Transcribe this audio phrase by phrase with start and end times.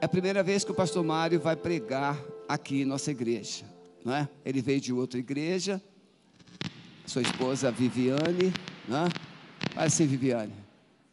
[0.00, 2.18] É a primeira vez que o pastor Mário vai pregar
[2.48, 3.66] aqui em nossa igreja.
[4.02, 4.26] Não é?
[4.46, 5.80] Ele veio de outra igreja,
[7.04, 8.50] sua esposa Viviane,
[8.88, 9.08] né?
[9.74, 10.54] Vai assim, Viviane,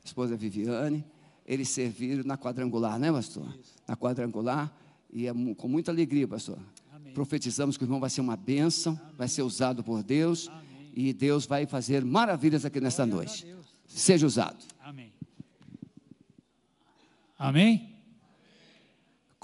[0.05, 1.03] esposa Viviane,
[1.45, 3.45] eles serviram na quadrangular, né, pastor?
[3.59, 3.75] Isso.
[3.85, 4.71] Na quadrangular,
[5.11, 6.57] e é com muita alegria, pastor.
[6.93, 7.13] Amém.
[7.13, 9.15] Profetizamos que o irmão vai ser uma bênção, Amém.
[9.17, 10.91] vai ser usado por Deus, Amém.
[10.95, 13.45] e Deus vai fazer maravilhas aqui nesta noite.
[13.85, 14.63] Seja usado.
[14.79, 15.11] Amém.
[17.37, 17.96] Amém?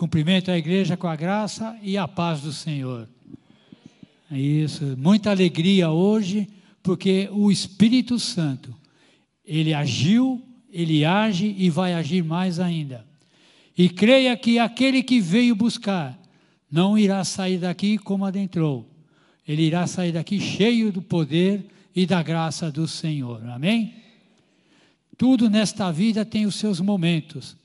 [0.04, 3.08] Cumprimento a igreja com a graça e a paz do Senhor.
[4.30, 6.46] É isso, muita alegria hoje,
[6.84, 8.76] porque o Espírito Santo,
[9.46, 13.06] ele agiu, ele age e vai agir mais ainda.
[13.78, 16.20] E creia que aquele que veio buscar
[16.70, 18.86] não irá sair daqui como adentrou.
[19.48, 23.42] Ele irá sair daqui cheio do poder e da graça do Senhor.
[23.46, 23.94] Amém?
[25.18, 27.56] Tudo nesta vida tem os seus momentos.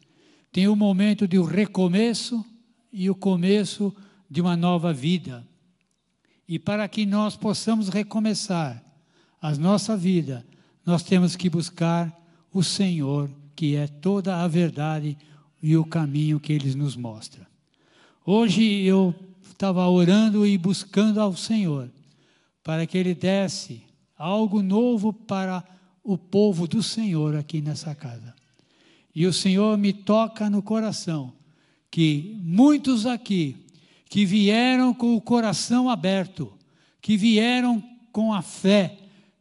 [0.51, 2.45] Tem o momento de um recomeço
[2.93, 3.95] e o começo
[4.31, 5.47] de uma nova vida.
[6.49, 8.83] E para que nós possamos recomeçar
[9.41, 10.47] a nossa vida,
[10.85, 12.17] nós temos que buscar
[12.53, 15.17] o Senhor, que é toda a verdade
[15.63, 17.47] e o caminho que Ele nos mostra.
[18.25, 21.91] Hoje eu estava orando e buscando ao Senhor
[22.63, 23.83] para que Ele desse
[24.17, 25.65] algo novo para
[26.03, 28.38] o povo do Senhor aqui nessa casa.
[29.19, 31.33] E o Senhor me toca no coração
[31.91, 33.57] que muitos aqui
[34.09, 36.53] que vieram com o coração aberto,
[37.03, 38.97] que vieram com a fé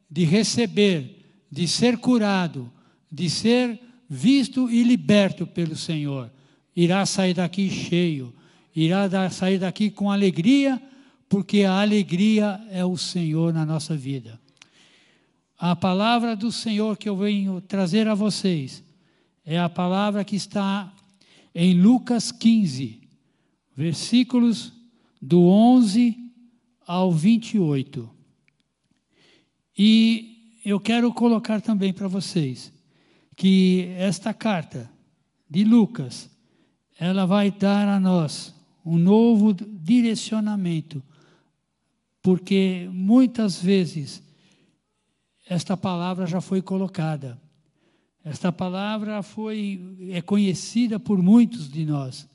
[0.09, 2.73] de receber, de ser curado,
[3.11, 6.31] de ser visto e liberto pelo Senhor,
[6.75, 8.34] irá sair daqui cheio,
[8.75, 10.81] irá sair daqui com alegria,
[11.30, 14.39] porque a alegria é o Senhor na nossa vida.
[15.56, 18.86] A palavra do Senhor que eu venho trazer a vocês
[19.50, 20.94] é a palavra que está
[21.56, 23.00] em Lucas 15,
[23.73, 24.73] versículos
[25.22, 26.17] do 11
[26.86, 28.09] ao 28.
[29.78, 32.74] E eu quero colocar também para vocês
[33.38, 34.91] que esta carta
[35.50, 36.30] de Lucas,
[37.00, 38.53] ela vai dar a nós
[38.86, 41.02] um novo direcionamento,
[42.22, 44.22] porque muitas vezes
[45.47, 47.47] esta palavra já foi colocada.
[48.29, 52.27] Esta palavra foi é conhecida por muitos de nós.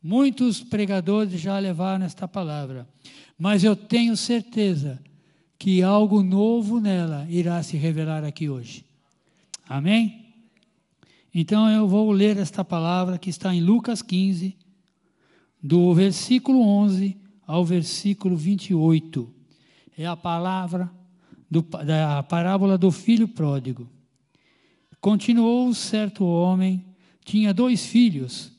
[0.00, 2.88] Muitos pregadores já levaram esta palavra,
[3.36, 5.02] mas eu tenho certeza
[5.58, 8.84] que algo novo nela irá se revelar aqui hoje.
[9.68, 10.24] Amém?
[11.34, 14.56] Então eu vou ler esta palavra que está em Lucas 15,
[15.60, 19.28] do versículo 11 ao versículo 28.
[19.98, 20.88] É a palavra
[21.50, 23.90] do, da parábola do filho pródigo.
[25.04, 26.82] Continuou certo homem,
[27.26, 28.50] tinha dois filhos.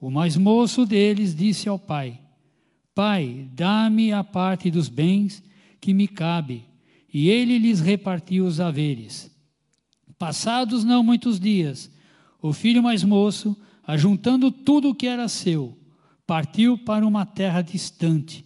[0.00, 2.20] O mais moço deles disse ao pai:
[2.92, 5.40] Pai, dá-me a parte dos bens
[5.80, 6.64] que me cabe.
[7.14, 9.30] E ele lhes repartiu os haveres.
[10.18, 11.88] Passados não muitos dias,
[12.42, 15.78] o filho mais moço, ajuntando tudo o que era seu,
[16.26, 18.44] partiu para uma terra distante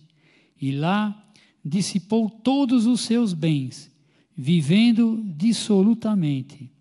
[0.61, 1.27] e lá
[1.65, 3.91] dissipou todos os seus bens,
[4.37, 6.74] vivendo dissolutamente.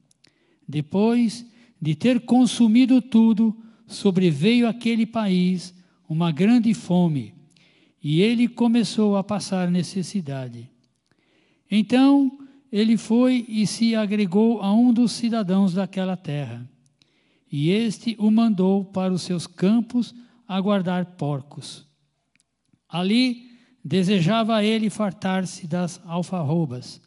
[0.68, 1.46] Depois
[1.82, 3.56] de ter consumido tudo,
[3.88, 5.74] sobreveio àquele país
[6.08, 7.34] uma grande fome,
[8.04, 10.70] e ele começou a passar necessidade.
[11.70, 12.38] Então
[12.72, 16.70] ele foi e se agregou a um dos cidadãos daquela terra,
[17.52, 20.14] e este o mandou para os seus campos
[20.48, 21.86] a guardar porcos.
[22.88, 23.50] Ali
[23.84, 27.02] desejava ele fartar-se das alfarrobas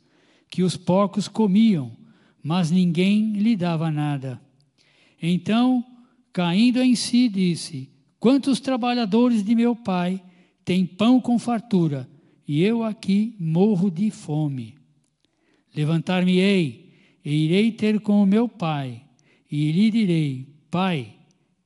[0.50, 1.92] que os porcos comiam
[2.46, 4.40] mas ninguém lhe dava nada.
[5.20, 5.84] Então,
[6.32, 7.90] caindo em si, disse:
[8.20, 10.22] Quantos trabalhadores de meu pai
[10.64, 12.08] têm pão com fartura,
[12.46, 14.76] e eu aqui morro de fome?
[15.74, 16.92] Levantar-me-ei
[17.24, 19.02] e irei ter com o meu pai,
[19.50, 21.16] e lhe direi: Pai,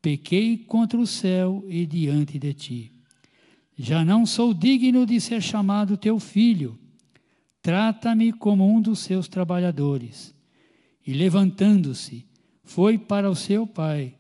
[0.01, 2.93] pequei contra o céu e diante de ti.
[3.77, 6.79] Já não sou digno de ser chamado teu filho.
[7.61, 10.40] Trata-me como um dos seus trabalhadores.
[11.07, 12.27] E levantando-se,
[12.63, 14.15] foi para o seu pai.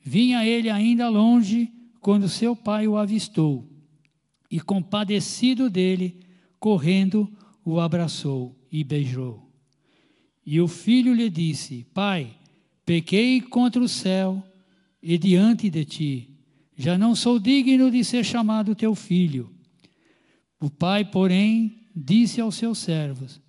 [0.00, 3.68] Vinha ele ainda longe quando seu pai o avistou.
[4.50, 6.20] E compadecido dele,
[6.58, 7.30] correndo,
[7.64, 9.50] o abraçou e beijou.
[10.44, 12.34] E o filho lhe disse: Pai,
[12.84, 14.42] pequei contra o céu
[15.02, 16.30] e diante de ti.
[16.76, 19.52] Já não sou digno de ser chamado teu filho.
[20.60, 23.40] O pai, porém, disse aos seus servos: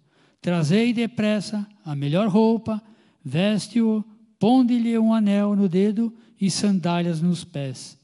[0.42, 2.82] Trazei depressa a melhor roupa,
[3.24, 4.04] veste-o,
[4.40, 8.00] pondo-lhe um anel no dedo e sandálias nos pés.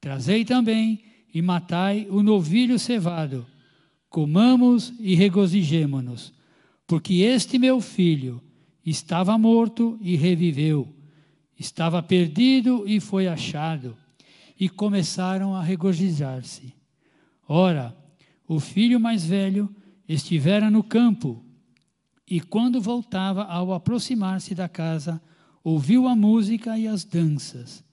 [0.00, 1.02] Trazei também
[1.32, 3.46] e matai o novilho cevado.
[4.08, 6.32] Comamos e regozijemo-nos,
[6.86, 8.42] porque este meu filho
[8.84, 10.92] estava morto e reviveu,
[11.58, 13.96] estava perdido e foi achado.
[14.58, 16.72] E começaram a regozijar-se.
[17.48, 17.96] Ora,
[18.46, 19.68] o filho mais velho
[20.08, 21.44] estivera no campo,
[22.26, 25.20] e quando voltava, ao aproximar-se da casa,
[25.62, 27.84] ouviu a música e as danças.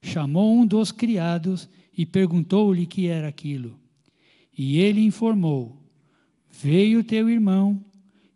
[0.00, 3.78] Chamou um dos criados e perguntou-lhe que era aquilo.
[4.56, 5.82] E ele informou:
[6.50, 7.82] Veio teu irmão,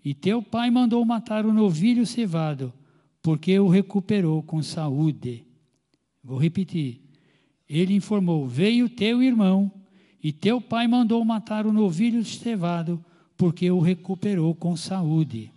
[0.04, 2.72] e teu pai mandou matar o novilho cevado,
[3.22, 5.44] porque o recuperou com saúde.
[6.22, 7.00] Vou repetir.
[7.68, 9.70] Ele informou: Veio teu irmão,
[10.22, 13.04] e teu pai mandou matar o novilho cevado,
[13.38, 15.52] porque o recuperou com saúde.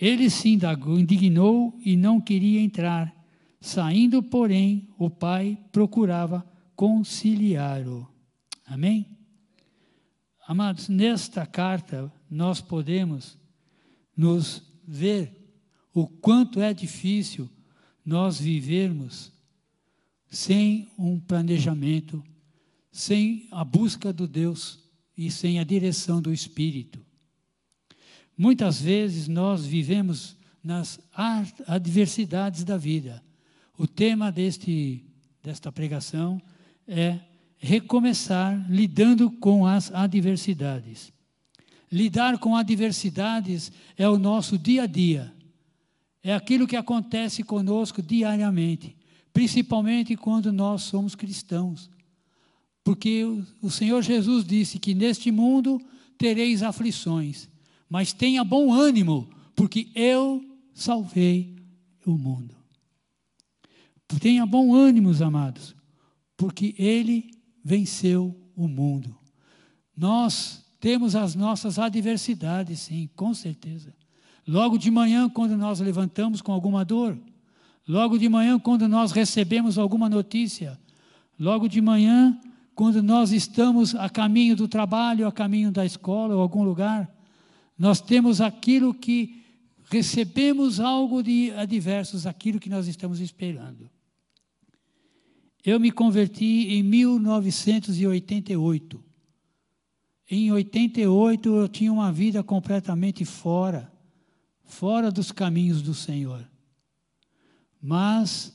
[0.00, 3.14] Ele se indignou e não queria entrar.
[3.60, 6.44] Saindo, porém, o pai procurava
[6.74, 8.08] conciliá-lo.
[8.66, 9.06] Amém?
[10.46, 13.38] Amados, nesta carta nós podemos
[14.16, 15.32] nos ver
[15.92, 17.48] o quanto é difícil
[18.04, 19.32] nós vivermos
[20.30, 22.22] sem um planejamento,
[22.90, 24.83] sem a busca do Deus
[25.16, 27.00] e sem a direção do Espírito.
[28.36, 30.98] Muitas vezes nós vivemos nas
[31.66, 33.22] adversidades da vida.
[33.78, 35.04] O tema deste,
[35.42, 36.40] desta pregação
[36.86, 37.20] é
[37.58, 41.12] recomeçar lidando com as adversidades.
[41.90, 45.32] Lidar com adversidades é o nosso dia a dia.
[46.22, 48.96] É aquilo que acontece conosco diariamente,
[49.32, 51.90] principalmente quando nós somos cristãos.
[52.84, 53.24] Porque
[53.62, 55.80] o Senhor Jesus disse que neste mundo
[56.18, 57.48] tereis aflições,
[57.88, 59.26] mas tenha bom ânimo,
[59.56, 60.44] porque eu
[60.74, 61.56] salvei
[62.04, 62.54] o mundo.
[64.20, 65.74] Tenha bom ânimo, amados,
[66.36, 67.30] porque ele
[67.64, 69.16] venceu o mundo.
[69.96, 73.94] Nós temos as nossas adversidades, sim, com certeza.
[74.46, 77.18] Logo de manhã, quando nós levantamos com alguma dor,
[77.88, 80.78] logo de manhã, quando nós recebemos alguma notícia,
[81.38, 82.38] logo de manhã,
[82.74, 87.08] quando nós estamos a caminho do trabalho, a caminho da escola ou algum lugar,
[87.78, 89.44] nós temos aquilo que
[89.84, 93.88] recebemos algo de adversos, aquilo que nós estamos esperando.
[95.64, 99.04] Eu me converti em 1988.
[100.30, 103.92] Em 88 eu tinha uma vida completamente fora,
[104.64, 106.44] fora dos caminhos do Senhor.
[107.80, 108.52] Mas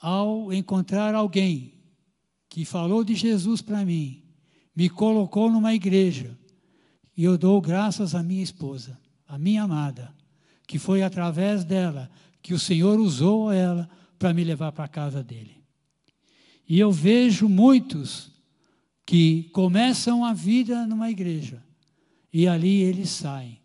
[0.00, 1.71] ao encontrar alguém
[2.52, 4.22] que falou de Jesus para mim,
[4.76, 6.38] me colocou numa igreja,
[7.16, 10.14] e eu dou graças à minha esposa, a minha amada,
[10.66, 12.10] que foi através dela
[12.42, 13.88] que o Senhor usou ela
[14.18, 15.64] para me levar para a casa dele.
[16.68, 18.30] E eu vejo muitos
[19.06, 21.64] que começam a vida numa igreja
[22.30, 23.58] e ali eles saem.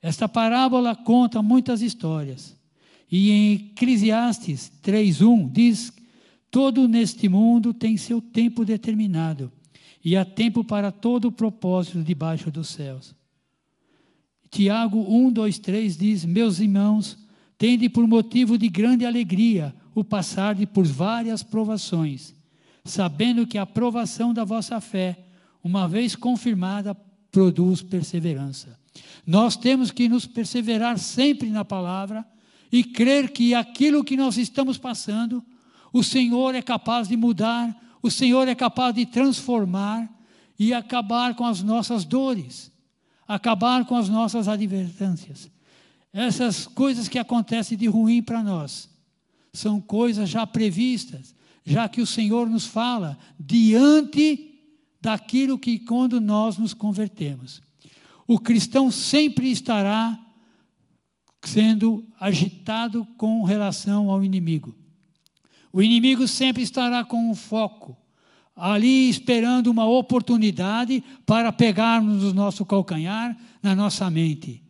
[0.00, 2.56] Esta parábola conta muitas histórias.
[3.12, 5.92] E em Eclesiastes 3:1 diz:
[6.50, 9.52] Todo neste mundo tem seu tempo determinado
[10.04, 13.14] e há tempo para todo o propósito debaixo dos céus.
[14.50, 17.18] Tiago 1, 2, 3 diz: Meus irmãos,
[17.58, 22.34] tende por motivo de grande alegria o passar de por várias provações,
[22.84, 25.18] sabendo que a provação da vossa fé,
[25.62, 26.94] uma vez confirmada,
[27.30, 28.78] produz perseverança.
[29.26, 32.24] Nós temos que nos perseverar sempre na palavra
[32.72, 35.44] e crer que aquilo que nós estamos passando,
[35.92, 40.08] o Senhor é capaz de mudar o Senhor é capaz de transformar
[40.58, 42.70] e acabar com as nossas dores,
[43.26, 45.50] acabar com as nossas advertências.
[46.12, 48.88] Essas coisas que acontecem de ruim para nós
[49.52, 54.54] são coisas já previstas, já que o Senhor nos fala diante
[55.00, 57.60] daquilo que quando nós nos convertemos.
[58.26, 60.18] O cristão sempre estará
[61.42, 64.77] sendo agitado com relação ao inimigo.
[65.72, 67.96] O inimigo sempre estará com um foco,
[68.56, 74.62] ali esperando uma oportunidade para pegarmos no nosso calcanhar, na nossa mente.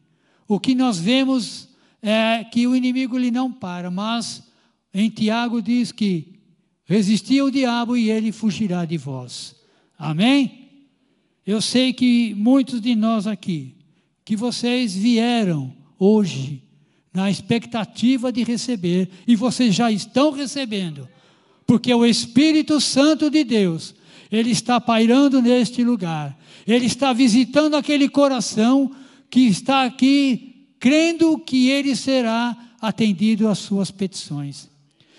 [0.47, 1.69] O que nós vemos
[2.03, 4.43] é que o inimigo ele não para, mas
[4.93, 6.39] em Tiago diz que
[6.85, 9.55] resistir ao diabo e ele fugirá de vós.
[9.99, 10.71] Amém?
[11.47, 13.75] Eu sei que muitos de nós aqui,
[14.25, 16.63] que vocês vieram hoje
[17.19, 21.09] na expectativa de receber, e vocês já estão recebendo,
[21.67, 23.93] porque o Espírito Santo de Deus,
[24.31, 28.93] ele está pairando neste lugar, ele está visitando aquele coração
[29.29, 34.71] que está aqui crendo que ele será atendido às suas petições.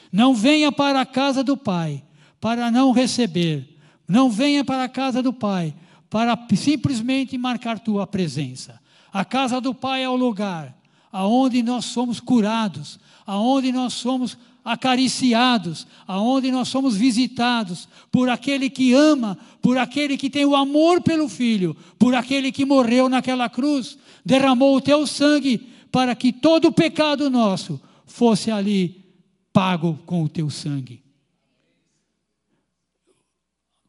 [0.10, 2.02] Não venha para a casa do Pai
[2.40, 3.76] para não receber.
[4.08, 5.76] Não venha para a casa do Pai
[6.10, 8.80] para simplesmente marcar tua presença.
[9.12, 10.79] A casa do Pai é o lugar
[11.12, 18.94] aonde nós somos curados, aonde nós somos acariciados, aonde nós somos visitados por aquele que
[18.94, 23.98] ama, por aquele que tem o amor pelo filho, por aquele que morreu naquela cruz,
[24.24, 25.58] derramou o teu sangue
[25.92, 29.04] para que todo o pecado nosso fosse ali
[29.52, 31.04] pago com o teu sangue.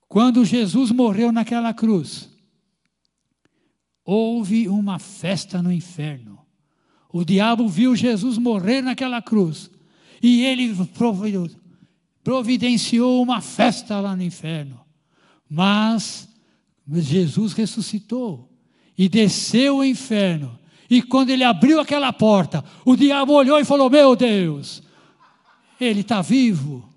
[0.08, 2.28] Quando Jesus morreu naquela cruz,
[4.04, 6.39] houve uma festa no inferno.
[7.12, 9.70] O diabo viu Jesus morrer naquela cruz
[10.22, 10.76] e ele
[12.22, 14.80] providenciou uma festa lá no inferno.
[15.48, 16.28] Mas
[16.88, 18.48] Jesus ressuscitou
[18.96, 20.58] e desceu ao inferno.
[20.88, 24.82] E quando ele abriu aquela porta, o diabo olhou e falou: Meu Deus,
[25.80, 26.88] ele está vivo.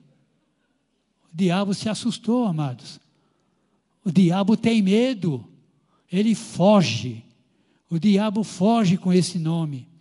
[1.32, 3.00] O diabo se assustou, amados.
[4.04, 5.48] O diabo tem medo,
[6.12, 7.24] ele foge.
[7.90, 9.93] O diabo foge com esse nome.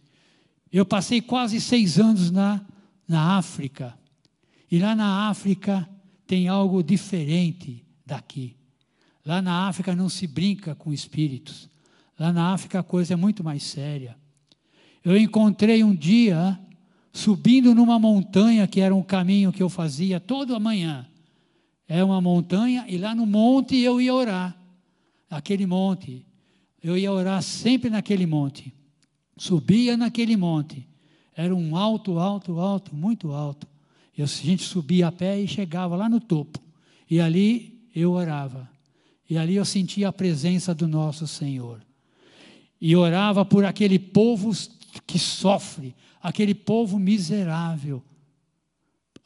[0.73, 2.61] Eu passei quase seis anos na,
[3.07, 3.97] na África.
[4.71, 5.89] E lá na África
[6.27, 8.57] tem algo diferente daqui.
[9.25, 11.69] Lá na África não se brinca com espíritos.
[12.19, 14.17] Lá na África a coisa é muito mais séria.
[15.05, 16.59] Eu encontrei um dia,
[17.13, 21.07] subindo numa montanha, que era um caminho que eu fazia toda manhã
[21.93, 24.57] é uma montanha e lá no monte eu ia orar.
[25.29, 26.25] Aquele monte.
[26.83, 28.73] Eu ia orar sempre naquele monte.
[29.43, 30.87] Subia naquele monte.
[31.35, 33.67] Era um alto, alto, alto, muito alto.
[34.17, 36.61] E a gente subia a pé e chegava lá no topo.
[37.11, 38.71] E ali eu orava.
[39.29, 41.85] E ali eu sentia a presença do nosso Senhor.
[42.81, 44.53] E orava por aquele povo
[45.09, 48.01] que sofre, aquele povo miserável,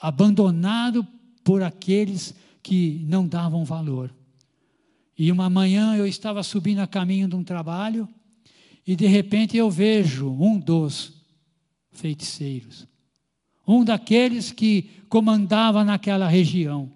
[0.01, 1.07] abandonado
[1.45, 4.11] por aqueles que não davam valor.
[5.19, 8.09] E uma manhã eu estava subindo a caminho de um trabalho
[8.87, 11.13] e de repente eu vejo um dos
[11.91, 12.87] feiticeiros,
[13.67, 16.93] um daqueles que comandava naquela região.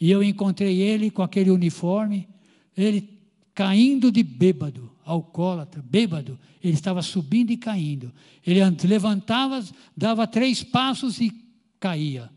[0.00, 2.28] E eu encontrei ele com aquele uniforme,
[2.76, 3.14] ele
[3.54, 6.38] caindo de bêbado, alcoólatra, bêbado.
[6.62, 8.12] Ele estava subindo e caindo.
[8.44, 9.64] Ele levantava,
[9.96, 11.32] dava três passos e
[11.78, 12.28] caía.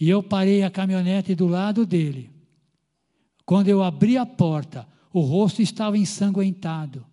[0.00, 2.28] E eu parei a caminhonete do lado dele.
[3.46, 7.06] Quando eu abri a porta, o rosto estava ensanguentado,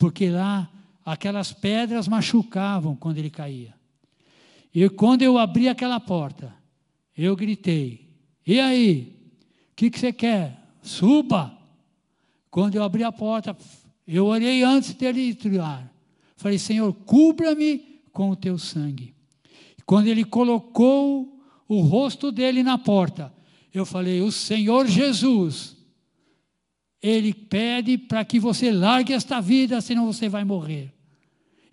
[0.00, 0.70] porque lá
[1.04, 3.74] aquelas pedras machucavam quando ele caía.
[4.74, 6.54] E quando eu abri aquela porta,
[7.14, 8.08] eu gritei:
[8.46, 9.14] E aí?
[9.72, 10.58] O que, que você quer?
[10.82, 11.54] Suba!
[12.50, 13.54] Quando eu abri a porta,
[14.06, 15.92] eu orei antes dele entrar.
[16.34, 19.14] Falei: Senhor, cubra-me com o teu sangue.
[19.84, 23.32] Quando ele colocou o rosto dele na porta.
[23.72, 25.76] Eu falei: O Senhor Jesus,
[27.02, 30.92] Ele pede para que você largue esta vida, senão você vai morrer.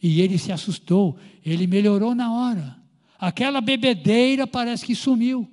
[0.01, 2.77] E ele se assustou, ele melhorou na hora.
[3.19, 5.47] Aquela bebedeira parece que sumiu.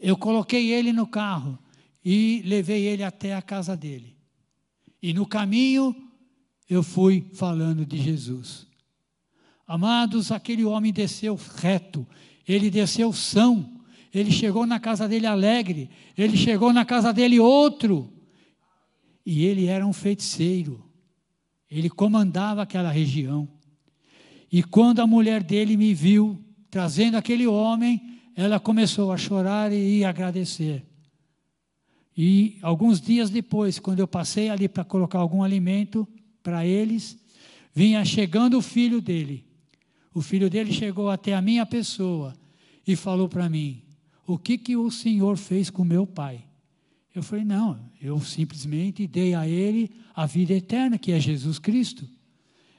[0.00, 1.58] Eu coloquei ele no carro
[2.04, 4.16] e levei ele até a casa dele.
[5.02, 5.94] E no caminho
[6.68, 8.66] eu fui falando de Jesus.
[9.66, 12.06] Amados, aquele homem desceu reto,
[12.46, 13.78] ele desceu são,
[14.14, 18.10] ele chegou na casa dele alegre, ele chegou na casa dele outro.
[19.30, 20.82] E ele era um feiticeiro,
[21.70, 23.46] ele comandava aquela região.
[24.50, 28.00] E quando a mulher dele me viu trazendo aquele homem,
[28.34, 30.82] ela começou a chorar e agradecer.
[32.16, 36.08] E alguns dias depois, quando eu passei ali para colocar algum alimento
[36.42, 37.18] para eles,
[37.74, 39.44] vinha chegando o filho dele.
[40.14, 42.32] O filho dele chegou até a minha pessoa
[42.86, 43.82] e falou para mim:
[44.26, 46.47] O que, que o senhor fez com meu pai?
[47.14, 52.08] Eu falei: Não, eu simplesmente dei a ele a vida eterna, que é Jesus Cristo.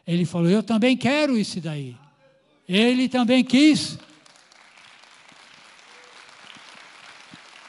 [0.05, 1.95] Ele falou: Eu também quero isso daí.
[2.67, 3.97] Ele também quis.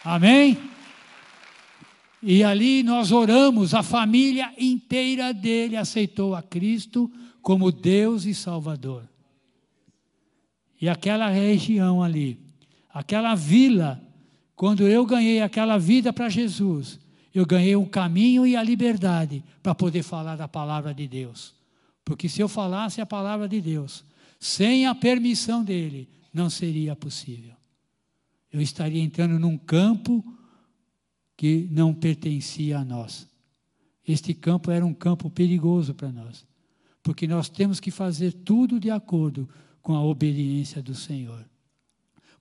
[0.04, 0.58] Amém?
[2.22, 9.08] E ali nós oramos, a família inteira dele aceitou a Cristo como Deus e Salvador.
[10.80, 12.38] E aquela região ali,
[12.92, 14.02] aquela vila,
[14.60, 17.00] quando eu ganhei aquela vida para Jesus,
[17.34, 21.54] eu ganhei o caminho e a liberdade para poder falar da palavra de Deus.
[22.04, 24.04] Porque se eu falasse a palavra de Deus,
[24.38, 27.54] sem a permissão dele, não seria possível.
[28.52, 30.22] Eu estaria entrando num campo
[31.38, 33.26] que não pertencia a nós.
[34.06, 36.46] Este campo era um campo perigoso para nós,
[37.02, 39.48] porque nós temos que fazer tudo de acordo
[39.80, 41.48] com a obediência do Senhor.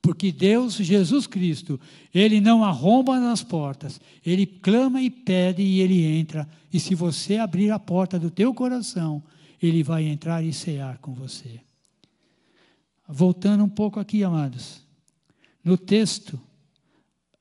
[0.01, 1.79] Porque Deus, Jesus Cristo,
[2.13, 6.47] Ele não arromba nas portas, Ele clama e pede e Ele entra.
[6.71, 9.21] E se você abrir a porta do teu coração,
[9.61, 11.59] Ele vai entrar e cear com você.
[13.07, 14.81] Voltando um pouco aqui, amados,
[15.63, 16.39] no texto,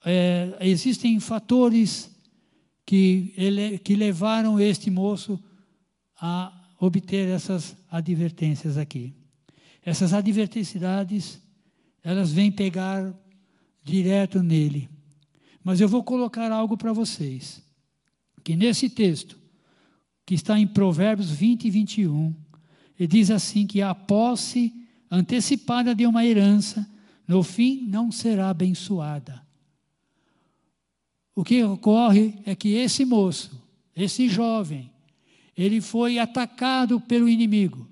[0.04, 2.10] é, existem fatores
[2.84, 5.38] que, ele, que levaram este moço
[6.20, 9.12] a obter essas advertências aqui.
[9.84, 11.40] Essas adversidades
[12.08, 13.12] elas vêm pegar
[13.84, 14.88] direto nele.
[15.62, 17.62] Mas eu vou colocar algo para vocês.
[18.42, 19.38] Que nesse texto,
[20.24, 22.34] que está em Provérbios 20 e 21,
[22.98, 24.72] ele diz assim: que a posse
[25.10, 26.90] antecipada de uma herança,
[27.26, 29.46] no fim, não será abençoada.
[31.34, 33.62] O que ocorre é que esse moço,
[33.94, 34.90] esse jovem,
[35.54, 37.86] ele foi atacado pelo inimigo.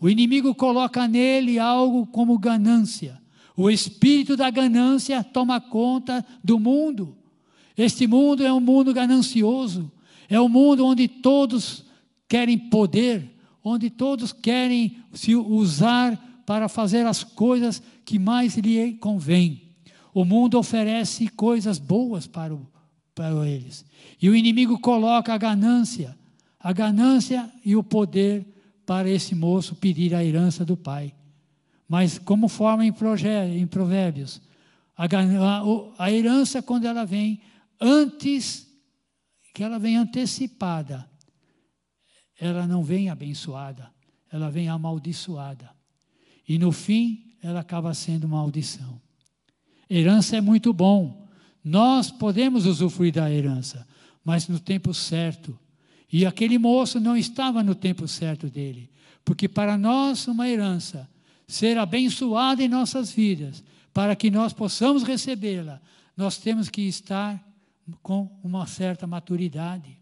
[0.00, 3.21] O inimigo coloca nele algo como ganância.
[3.56, 7.16] O espírito da ganância toma conta do mundo.
[7.76, 9.90] Este mundo é um mundo ganancioso,
[10.28, 11.84] é um mundo onde todos
[12.28, 13.30] querem poder,
[13.62, 16.16] onde todos querem se usar
[16.46, 19.62] para fazer as coisas que mais lhe convém.
[20.14, 22.66] O mundo oferece coisas boas para, o,
[23.14, 23.84] para eles.
[24.20, 26.16] E o inimigo coloca a ganância,
[26.58, 28.46] a ganância e o poder
[28.84, 31.14] para esse moço pedir a herança do pai.
[31.92, 32.94] Mas como forma em,
[33.54, 34.40] em provérbios,
[34.96, 37.42] a, a, a herança quando ela vem
[37.78, 38.66] antes,
[39.52, 41.06] que ela vem antecipada,
[42.40, 43.92] ela não vem abençoada,
[44.32, 45.68] ela vem amaldiçoada.
[46.48, 48.98] E no fim, ela acaba sendo maldição.
[49.90, 51.28] Herança é muito bom.
[51.62, 53.86] Nós podemos usufruir da herança,
[54.24, 55.58] mas no tempo certo.
[56.10, 58.90] E aquele moço não estava no tempo certo dele,
[59.22, 61.11] porque para nós uma herança
[61.52, 65.80] ser abençoada em nossas vidas, para que nós possamos recebê-la,
[66.16, 67.38] nós temos que estar
[68.02, 69.98] com uma certa maturidade.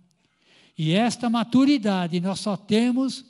[0.79, 3.25] E esta maturidade nós só temos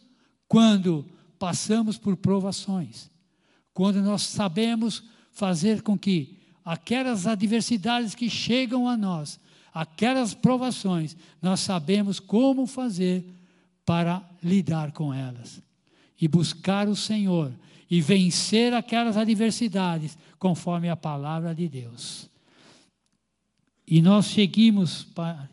[0.46, 3.10] quando passamos por provações,
[3.72, 5.02] quando nós sabemos
[5.32, 9.40] fazer com que aquelas adversidades que chegam a nós,
[9.72, 13.24] aquelas provações, nós sabemos como fazer
[13.86, 15.62] para lidar com elas
[16.20, 17.50] e buscar o Senhor
[17.90, 22.30] e vencer aquelas adversidades, conforme a palavra de Deus.
[23.86, 25.50] E nós seguimos para,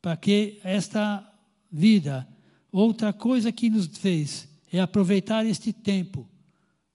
[0.00, 1.22] para que esta
[1.70, 2.26] vida,
[2.72, 6.26] outra coisa que nos fez é aproveitar este tempo,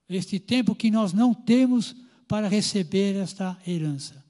[0.10, 1.96] este tempo que nós não temos
[2.28, 4.26] para receber esta herança.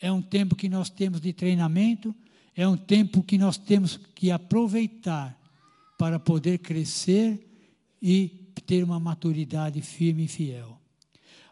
[0.00, 2.14] É um tempo que nós temos de treinamento,
[2.54, 5.38] é um tempo que nós temos que aproveitar
[5.96, 7.46] para poder crescer
[8.02, 10.78] e ter uma maturidade firme e fiel.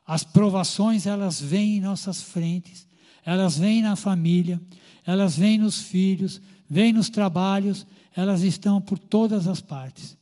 [0.06, 2.86] As provações, elas vêm em nossas frentes,
[3.24, 4.60] elas vêm na família,
[5.02, 10.14] elas vêm nos filhos, vêm nos trabalhos, elas estão por todas as partes.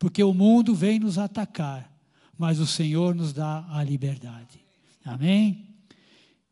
[0.00, 1.88] Porque o mundo vem nos atacar,
[2.36, 4.58] mas o Senhor nos dá a liberdade.
[5.04, 5.68] Amém?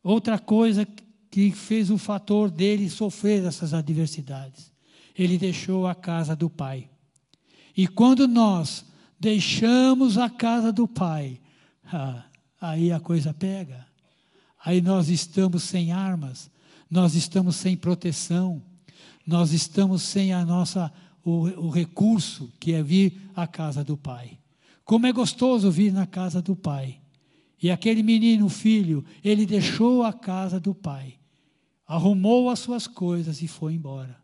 [0.05, 0.87] Outra coisa
[1.29, 4.73] que fez o fator dele sofrer essas adversidades,
[5.19, 6.89] ele deixou a casa do pai.
[7.77, 8.89] E quando nós
[9.21, 11.39] deixamos a casa do Pai,
[11.93, 12.25] ah,
[12.61, 13.87] aí a coisa pega.
[14.65, 16.51] Aí nós estamos sem armas,
[16.91, 18.63] nós estamos sem proteção,
[19.27, 20.91] nós estamos sem a nossa
[21.23, 24.39] o, o recurso que é vir à casa do Pai.
[24.85, 27.01] Como é gostoso vir na casa do Pai.
[27.63, 31.15] E aquele menino, filho, ele deixou a casa do pai,
[31.87, 34.17] arrumou as suas coisas e foi embora.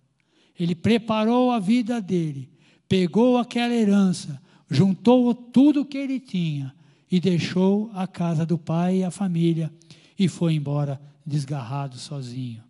[0.59, 2.49] Ele preparou a vida dele,
[2.89, 6.75] pegou aquela herança, juntou tudo o que ele tinha
[7.11, 9.73] e deixou a casa do pai e a família
[10.19, 12.63] e foi embora desgarrado sozinho.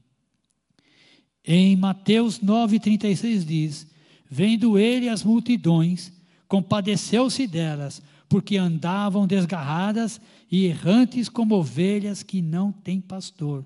[1.44, 3.87] Em Mateus 9,36 diz:
[4.28, 6.12] Vendo ele as multidões,
[6.48, 13.64] compadeceu-se delas, porque andavam desgarradas e errantes como ovelhas que não têm pastor.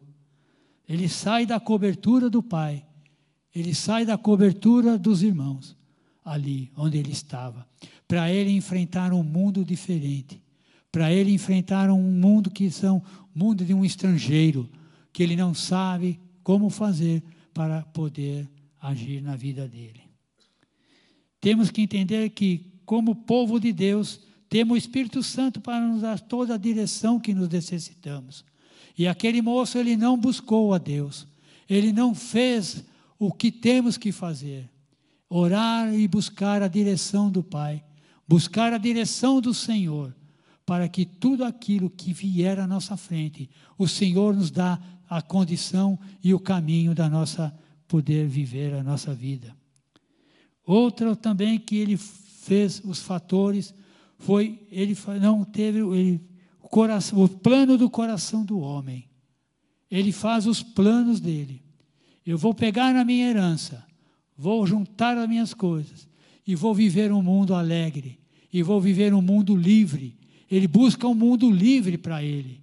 [0.87, 2.85] Ele sai da cobertura do pai,
[3.55, 5.77] ele sai da cobertura dos irmãos,
[6.31, 7.67] ali onde ele estava,
[8.07, 10.41] para ele enfrentar um mundo diferente,
[10.93, 13.03] para ele enfrentar um mundo que são
[13.35, 14.71] mundo de um estrangeiro,
[15.13, 17.21] que ele não sabe como fazer
[17.53, 18.49] para poder
[18.81, 20.03] agir na vida dele.
[21.41, 26.21] Temos que entender que, como povo de Deus, temos o Espírito Santo para nos dar
[26.21, 28.45] toda a direção que nos necessitamos.
[28.97, 31.27] E aquele moço, ele não buscou a Deus,
[31.69, 32.85] ele não fez
[33.19, 34.71] o que temos que fazer.
[35.31, 37.85] Orar e buscar a direção do Pai,
[38.27, 40.15] buscar a direção do Senhor,
[40.67, 45.99] para que tudo aquilo que vier à nossa frente, o Senhor nos dá a condição
[46.23, 47.57] e o caminho da nossa
[47.89, 49.57] poder viver a nossa vida.
[50.65, 53.75] Outra também que ele fez os fatores
[54.19, 56.21] foi ele não teve ele,
[56.63, 59.09] o, coração, o plano do coração do homem.
[59.91, 61.63] Ele faz os planos dele.
[62.25, 63.85] Eu vou pegar na minha herança,
[64.41, 66.09] vou juntar as minhas coisas
[66.47, 68.19] e vou viver um mundo alegre
[68.51, 70.17] e vou viver um mundo livre.
[70.51, 72.63] Ele busca um mundo livre para ele.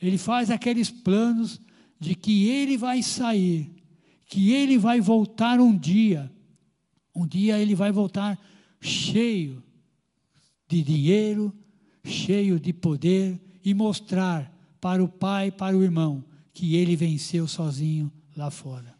[0.00, 1.60] Ele faz aqueles planos
[1.98, 3.68] de que ele vai sair,
[4.26, 6.30] que ele vai voltar um dia.
[7.12, 8.38] Um dia ele vai voltar
[8.80, 9.60] cheio
[10.68, 11.52] de dinheiro,
[12.04, 18.12] cheio de poder e mostrar para o pai, para o irmão, que ele venceu sozinho
[18.36, 18.95] lá fora.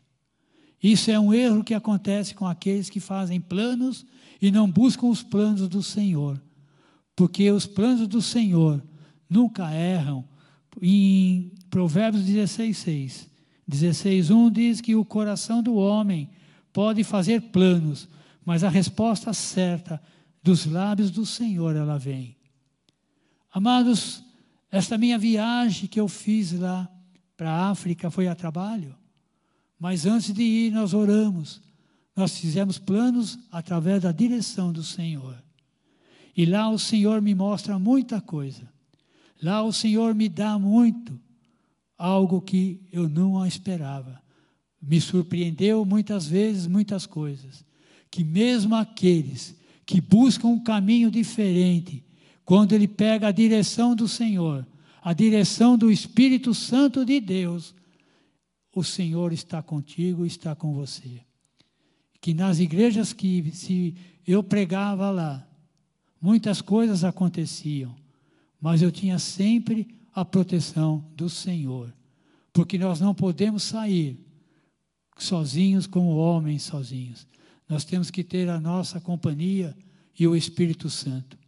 [0.87, 4.07] Isso é um erro que acontece com aqueles que fazem planos
[4.41, 6.41] e não buscam os planos do Senhor.
[7.17, 8.81] Porque os planos do Senhor
[9.29, 10.25] nunca erram.
[10.81, 13.31] Em Provérbios 16, 6,
[13.67, 16.31] 16, 1 diz que o coração do homem
[16.73, 18.09] pode fazer planos,
[18.45, 20.01] mas a resposta certa
[20.41, 22.37] dos lábios do Senhor ela vem.
[23.53, 24.23] Amados,
[24.71, 26.89] esta minha viagem que eu fiz lá
[27.37, 28.95] para a África foi a trabalho.
[29.79, 31.61] Mas antes de ir, nós oramos.
[32.15, 35.43] Nós fizemos planos através da direção do Senhor.
[36.37, 38.69] E lá o Senhor me mostra muita coisa.
[39.43, 41.19] Lá o Senhor me dá muito,
[41.97, 44.21] algo que eu não esperava.
[44.81, 47.65] Me surpreendeu muitas vezes, muitas coisas.
[48.11, 52.03] Que mesmo aqueles que buscam um caminho diferente,
[52.45, 54.67] quando ele pega a direção do Senhor,
[55.03, 57.75] a direção do Espírito Santo de Deus,
[58.77, 61.23] o Senhor está contigo, está com você.
[62.21, 63.95] Que nas igrejas que se
[64.27, 65.49] eu pregava lá,
[66.21, 67.97] muitas coisas aconteciam,
[68.61, 71.91] mas eu tinha sempre a proteção do Senhor,
[72.53, 74.23] porque nós não podemos sair
[75.17, 77.27] sozinhos como homens sozinhos.
[77.67, 79.75] Nós temos que ter a nossa companhia
[80.19, 81.39] e o Espírito Santo.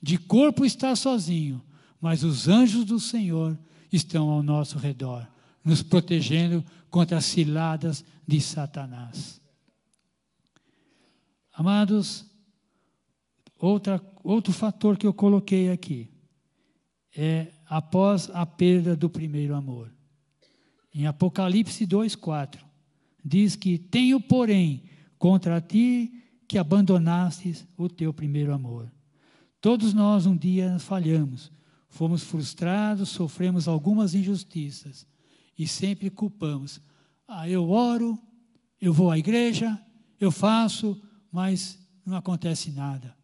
[0.00, 1.60] De corpo está sozinho,
[2.00, 3.58] mas os anjos do Senhor
[3.90, 5.26] estão ao nosso redor
[5.66, 6.64] nos protegendo
[6.96, 9.38] contra as ciladas de Satanás.
[11.52, 12.24] Amados,
[13.58, 16.10] outra, outro fator que eu coloquei aqui
[17.14, 19.92] é após a perda do primeiro amor.
[20.94, 22.60] Em Apocalipse 2,4,
[23.22, 24.84] diz que tenho, porém,
[25.18, 28.90] contra ti que abandonastes o teu primeiro amor.
[29.60, 31.52] Todos nós um dia falhamos,
[31.90, 35.06] fomos frustrados, sofremos algumas injustiças
[35.58, 36.80] e sempre culpamos.
[37.26, 38.18] Ah, eu oro,
[38.80, 39.80] eu vou à igreja,
[40.20, 41.00] eu faço,
[41.32, 43.16] mas não acontece nada.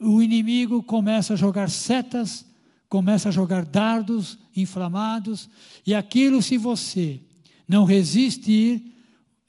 [0.00, 2.46] O inimigo começa a jogar setas,
[2.88, 5.48] começa a jogar dardos inflamados,
[5.84, 7.20] e aquilo, se você
[7.66, 8.94] não resistir,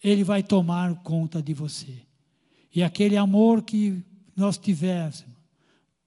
[0.04, 2.02] ele vai tomar conta de você.
[2.74, 4.04] E aquele amor que
[4.36, 5.26] nós tivemos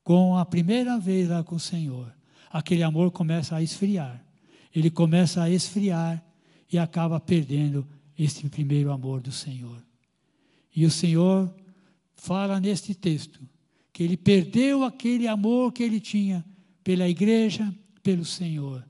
[0.05, 2.13] com a primeira vez lá com o Senhor,
[2.51, 4.22] aquele amor começa a esfriar
[4.75, 6.23] ele começa a esfriar
[6.73, 7.87] e acaba perdendo
[8.19, 9.83] esse primeiro amor do Senhor.
[10.75, 11.53] E o Senhor
[12.15, 13.41] fala neste texto
[13.93, 16.45] que ele perdeu aquele amor que ele tinha
[16.83, 18.83] pela igreja, pelo Senhor.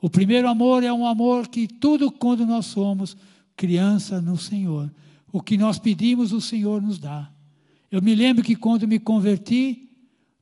[0.00, 3.16] O primeiro amor é um amor que tudo quando nós somos
[3.56, 4.92] criança no Senhor,
[5.32, 7.30] o que nós pedimos, o Senhor nos dá.
[7.90, 9.88] Eu me lembro que quando me converti,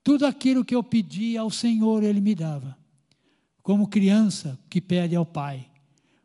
[0.05, 2.77] tudo aquilo que eu pedi ao Senhor, Ele me dava
[3.63, 5.67] como criança que pede ao pai.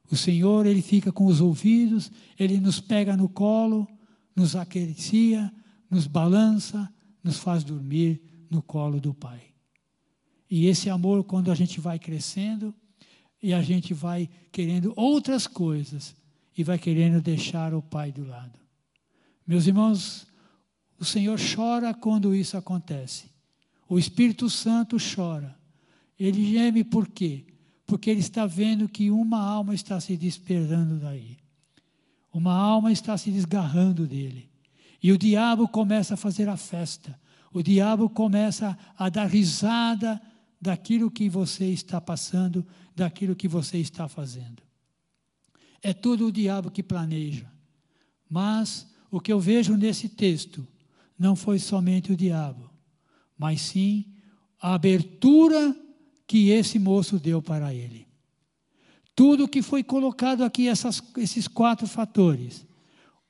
[0.10, 3.88] O Senhor, ele fica com os ouvidos, ele nos pega no colo,
[4.36, 5.54] nos acaricia,
[5.89, 6.91] nos balança,
[7.23, 9.41] nos faz dormir no colo do pai.
[10.50, 12.73] E esse amor, quando a gente vai crescendo
[13.43, 16.15] e a gente vai querendo outras coisas
[16.58, 18.58] e vai querendo deixar o pai do lado.
[19.45, 20.26] Meus irmãos,
[20.97, 23.30] o Senhor chora quando isso acontece.
[23.88, 25.58] O Espírito Santo chora
[26.19, 27.45] ele geme por quê?
[27.86, 31.38] Porque ele está vendo que uma alma está se despertando daí.
[32.34, 34.49] Uma alma está se desgarrando dele.
[35.01, 37.19] E o diabo começa a fazer a festa.
[37.53, 40.21] O diabo começa a dar risada
[40.60, 44.62] daquilo que você está passando, daquilo que você está fazendo.
[45.82, 47.49] É tudo o diabo que planeja.
[48.30, 50.67] Mas o que eu vejo nesse texto
[51.17, 52.69] não foi somente o diabo,
[53.38, 54.06] mas sim
[54.62, 55.75] a abertura
[56.28, 58.06] que esse moço deu para ele.
[59.16, 62.68] Tudo que foi colocado aqui, essas, esses quatro fatores: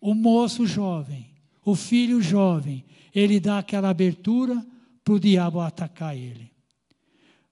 [0.01, 1.29] o moço jovem,
[1.63, 2.83] o filho jovem,
[3.13, 4.65] ele dá aquela abertura
[5.03, 6.51] para o diabo atacar ele.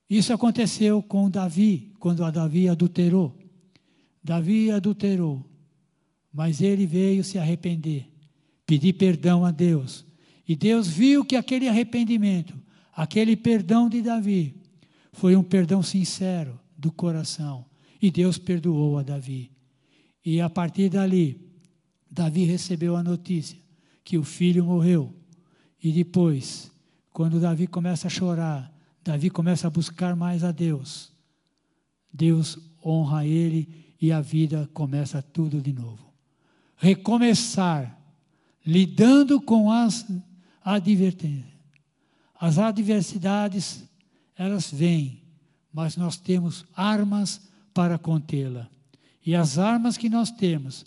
[0.09, 3.37] Isso aconteceu com Davi, quando a Davi adulterou.
[4.23, 5.45] Davi adulterou,
[6.33, 8.07] mas ele veio se arrepender,
[8.65, 10.05] pedir perdão a Deus.
[10.47, 12.59] E Deus viu que aquele arrependimento,
[12.93, 14.55] aquele perdão de Davi,
[15.15, 17.65] foi um perdão sincero do coração.
[18.01, 19.49] E Deus perdoou a Davi.
[20.23, 21.39] E a partir dali,
[22.11, 23.57] Davi recebeu a notícia
[24.03, 25.13] que o filho morreu.
[25.81, 26.69] E depois,
[27.13, 28.71] quando Davi começa a chorar,
[29.03, 31.13] Davi começa a buscar mais a Deus.
[32.11, 36.13] Deus honra ele e a vida começa tudo de novo.
[36.75, 37.97] Recomeçar,
[38.65, 40.05] lidando com as
[40.61, 41.55] advertências.
[42.37, 43.84] As adversidades,
[44.37, 45.21] elas vêm,
[45.71, 47.41] mas nós temos armas
[47.73, 48.69] para contê-la.
[49.25, 50.85] E as armas que nós temos,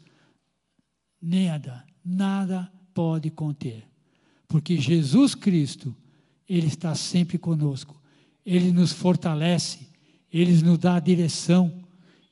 [1.21, 3.85] nada, nada pode conter.
[4.47, 5.95] Porque Jesus Cristo,
[6.49, 8.01] Ele está sempre conosco.
[8.45, 9.89] Ele nos fortalece,
[10.33, 11.73] Ele nos dá direção,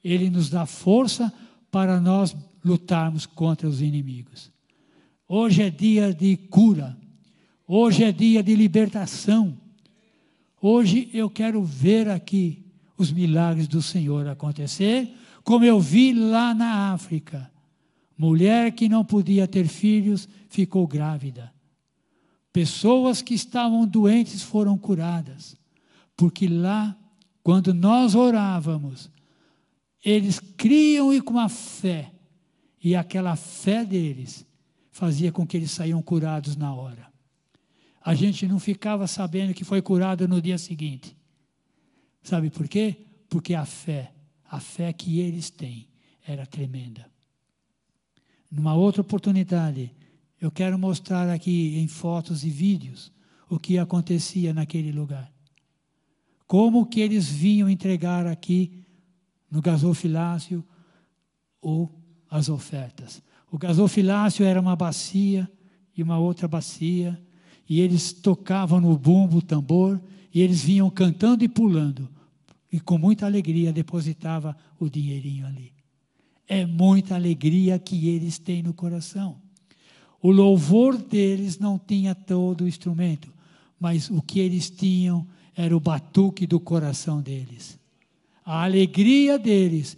[0.03, 1.33] Ele nos dá força
[1.71, 4.51] para nós lutarmos contra os inimigos.
[5.29, 6.97] Hoje é dia de cura,
[7.67, 9.59] hoje é dia de libertação.
[10.69, 12.67] Hoje eu quero ver aqui
[12.99, 17.49] os milagres do Senhor acontecer, como eu vi lá na África.
[18.19, 21.55] Mulher que não podia ter filhos ficou grávida.
[22.53, 25.57] Pessoas que estavam doentes foram curadas.
[26.17, 26.99] Porque lá,
[27.45, 29.09] quando nós orávamos,
[30.05, 32.13] eles criam e com a fé,
[32.83, 34.45] e aquela fé deles
[34.91, 37.16] fazia com que eles saíam curados na hora.
[38.07, 41.17] A gente não ficava sabendo que foi curado no dia seguinte.
[42.23, 43.05] Sabe por quê?
[43.29, 44.13] Porque a fé,
[44.49, 45.89] a fé que eles têm,
[46.25, 47.11] era tremenda.
[48.49, 49.93] Numa outra oportunidade,
[50.41, 53.13] eu quero mostrar aqui em fotos e vídeos
[53.51, 55.29] o que acontecia naquele lugar.
[56.47, 58.85] Como que eles vinham entregar aqui
[59.51, 60.65] no gasofilácio
[61.61, 61.93] ou
[62.31, 63.21] as ofertas.
[63.51, 65.51] O gasofilácio era uma bacia
[65.97, 67.21] e uma outra bacia,
[67.69, 70.01] e eles tocavam no bumbo, tambor,
[70.33, 72.09] e eles vinham cantando e pulando,
[72.71, 75.73] e com muita alegria depositava o dinheirinho ali.
[76.47, 79.39] É muita alegria que eles têm no coração.
[80.23, 83.33] O louvor deles não tinha todo o instrumento,
[83.79, 87.79] mas o que eles tinham era o batuque do coração deles.
[88.45, 89.97] A alegria deles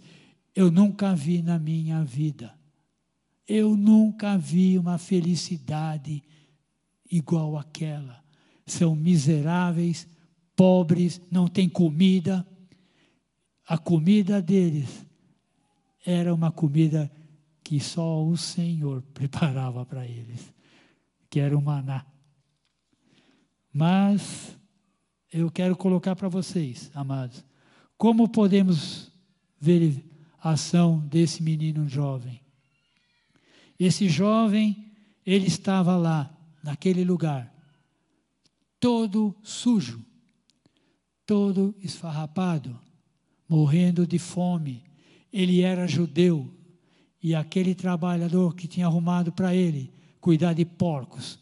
[0.55, 2.53] eu nunca vi na minha vida.
[3.47, 6.23] Eu nunca vi uma felicidade
[7.09, 8.23] igual àquela.
[8.65, 10.07] São miseráveis,
[10.55, 12.45] pobres, não têm comida.
[13.67, 15.05] A comida deles
[16.05, 17.11] era uma comida
[17.63, 20.53] que só o Senhor preparava para eles,
[21.29, 22.05] que era o maná.
[23.71, 24.57] Mas
[25.31, 27.45] eu quero colocar para vocês, amados,
[27.97, 29.11] como podemos
[29.59, 30.03] ver
[30.41, 32.41] a ação desse menino jovem.
[33.79, 34.91] Esse jovem,
[35.25, 37.53] ele estava lá, naquele lugar,
[38.79, 40.03] todo sujo,
[41.25, 42.79] todo esfarrapado,
[43.47, 44.83] morrendo de fome.
[45.31, 46.51] Ele era judeu,
[47.21, 51.39] e aquele trabalhador que tinha arrumado para ele cuidar de porcos.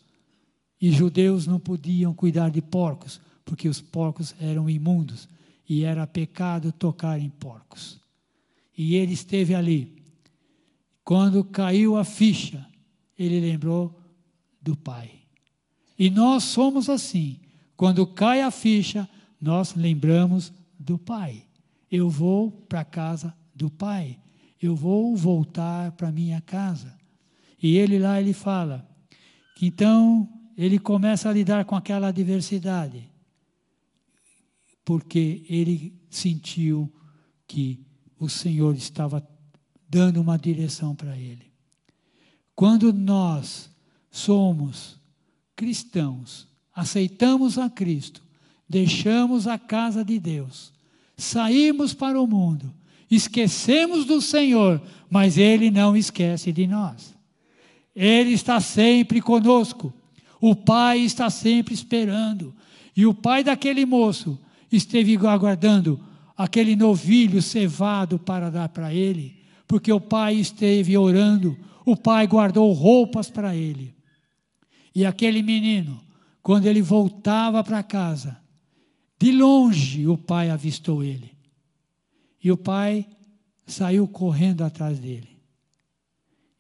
[0.79, 5.27] E judeus não podiam cuidar de porcos, porque os porcos eram imundos
[5.67, 7.99] e era pecado tocar em porcos.
[8.77, 10.03] E ele esteve ali.
[11.03, 12.65] Quando caiu a ficha,
[13.17, 13.97] ele lembrou
[14.67, 15.11] do Pai.
[15.97, 17.39] E nós somos assim.
[17.75, 21.43] Quando cai a ficha, nós lembramos do Pai.
[21.89, 24.19] Eu vou para a casa do Pai
[24.61, 26.95] eu vou voltar para minha casa.
[27.61, 28.87] E ele lá ele fala
[29.55, 30.27] que então
[30.57, 33.09] ele começa a lidar com aquela adversidade,
[34.83, 36.91] porque ele sentiu
[37.47, 37.85] que
[38.19, 39.27] o Senhor estava
[39.87, 41.51] dando uma direção para ele.
[42.55, 43.69] Quando nós
[44.17, 44.97] somos
[45.55, 48.21] cristãos, aceitamos a Cristo,
[48.67, 50.71] deixamos a casa de Deus,
[51.15, 52.73] saímos para o mundo,
[53.09, 57.15] Esquecemos do Senhor, mas Ele não esquece de nós.
[57.95, 59.93] Ele está sempre conosco.
[60.41, 62.53] O pai está sempre esperando.
[62.95, 64.37] E o pai daquele moço
[64.71, 65.99] esteve aguardando
[66.35, 69.35] aquele novilho cevado para dar para ele,
[69.67, 73.95] porque o pai esteve orando, o pai guardou roupas para ele.
[74.97, 76.03] E aquele menino,
[76.41, 78.35] quando ele voltava para casa,
[79.19, 81.37] de longe o pai avistou ele.
[82.43, 83.05] E o pai
[83.63, 85.37] saiu correndo atrás dele.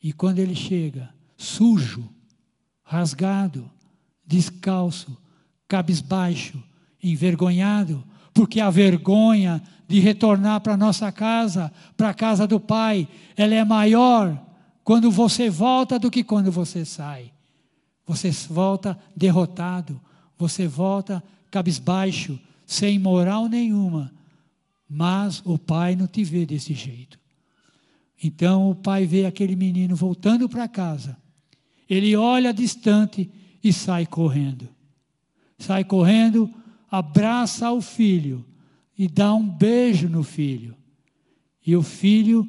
[0.03, 2.07] E quando ele chega, sujo,
[2.83, 3.67] rasgado,
[4.23, 5.17] descalço,
[5.67, 6.63] cabisbaixo,
[7.01, 8.03] envergonhado,
[8.35, 13.63] porque a vergonha de retornar para nossa casa, para a casa do Pai, ela é
[13.63, 14.39] maior
[14.83, 17.31] quando você volta do que quando você sai.
[18.07, 19.99] Você volta derrotado,
[20.37, 24.13] você volta cabisbaixo, sem moral nenhuma,
[24.89, 27.19] mas o pai não te vê desse jeito.
[28.23, 31.17] Então o pai vê aquele menino voltando para casa.
[31.89, 33.29] Ele olha distante
[33.63, 34.69] e sai correndo.
[35.59, 36.49] Sai correndo,
[36.89, 38.45] abraça o filho
[38.97, 40.75] e dá um beijo no filho.
[41.65, 42.47] E o filho,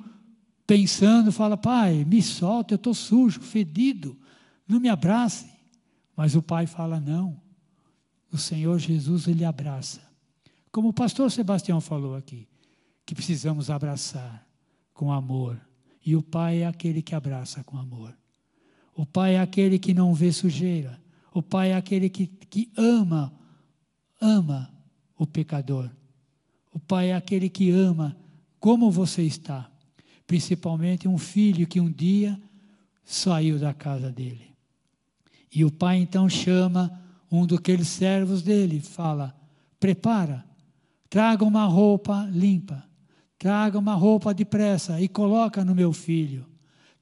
[0.67, 4.17] pensando, fala: Pai, me solta, eu estou sujo, fedido,
[4.69, 5.47] não me abrace.
[6.15, 7.41] Mas o pai fala: Não,
[8.31, 10.03] o Senhor Jesus, ele abraça.
[10.71, 12.47] Como o pastor Sebastião falou aqui,
[13.07, 14.47] que precisamos abraçar
[14.93, 15.59] com amor.
[16.05, 18.15] E o pai é aquele que abraça com amor.
[18.95, 21.01] O pai é aquele que não vê sujeira.
[21.33, 23.33] O pai é aquele que, que ama,
[24.21, 24.71] ama
[25.17, 25.91] o pecador.
[26.73, 28.17] O pai é aquele que ama
[28.59, 29.71] como você está.
[30.27, 32.41] Principalmente um filho que um dia
[33.05, 34.49] saiu da casa dele.
[35.55, 36.93] E o pai então chama
[37.31, 39.35] um daqueles servos dele, fala:
[39.79, 40.45] prepara,
[41.09, 42.85] traga uma roupa limpa,
[43.39, 46.47] traga uma roupa depressa e coloca no meu filho.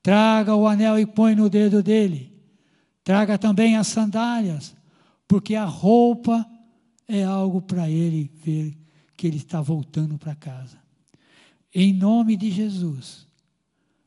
[0.03, 2.33] Traga o anel e põe no dedo dele.
[3.03, 4.77] Traga também as sandálias,
[5.27, 6.47] porque a roupa
[7.09, 8.77] é algo para ele ver
[9.17, 10.79] que ele está voltando para casa.
[11.75, 13.27] Em nome de Jesus,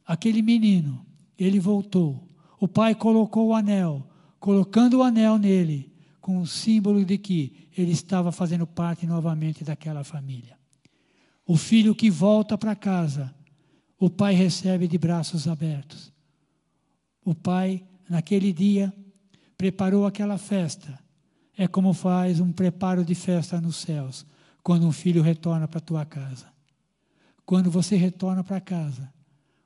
[0.06, 1.06] aquele menino,
[1.38, 2.28] ele voltou.
[2.60, 4.09] O pai colocou o anel,
[4.40, 10.04] colocando o anel nele, com o símbolo de que ele estava fazendo parte novamente daquela
[10.04, 10.58] família.
[11.46, 13.34] O filho que volta para casa,
[13.98, 16.14] o pai recebe de braços abertos.
[17.26, 18.94] O pai, naquele dia,
[19.58, 20.98] preparou aquela festa.
[21.58, 24.26] É como faz um preparo de festa nos céus,
[24.64, 26.48] quando um filho retorna para a tua casa.
[27.46, 29.12] Quando você retorna para casa,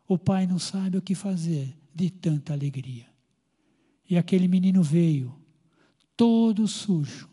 [0.07, 3.12] o pai não sabe o que fazer de tanta alegria.
[4.13, 5.33] E aquele menino veio
[6.15, 7.27] todo sujo,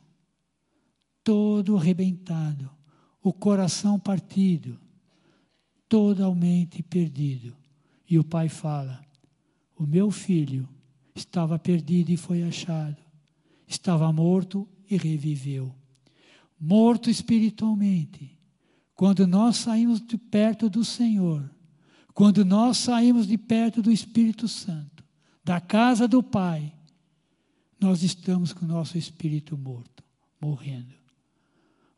[1.23, 2.71] todo arrebentado,
[3.23, 4.81] o coração partido,
[5.87, 7.55] totalmente perdido.
[8.09, 8.99] E o pai fala:
[9.77, 10.67] O meu filho
[11.15, 12.97] estava perdido e foi achado,
[13.69, 15.75] estava morto e reviveu.
[16.59, 18.39] Morto espiritualmente.
[18.95, 21.55] Quando nós saímos de perto do Senhor,
[22.15, 25.00] quando nós saímos de perto do Espírito Santo,
[25.51, 26.73] da casa do Pai,
[27.81, 30.05] nós estamos com o nosso espírito morto,
[30.41, 30.95] morrendo.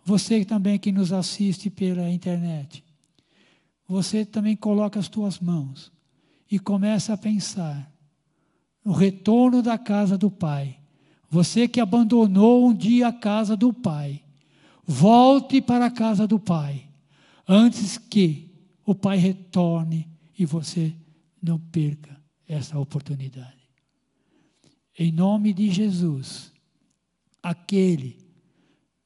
[0.06, 2.82] Você também que nos assiste pela internet,
[3.86, 5.92] você também coloca as tuas mãos
[6.50, 7.92] e começa a pensar
[8.82, 10.78] no retorno da casa do Pai.
[11.28, 14.22] Você que abandonou um dia a casa do Pai,
[14.86, 16.88] volte para a casa do Pai,
[17.46, 18.50] antes que
[18.82, 20.96] o Pai retorne e você
[21.42, 23.62] não perca essa oportunidade.
[24.98, 26.52] Em nome de Jesus,
[27.42, 28.18] aquele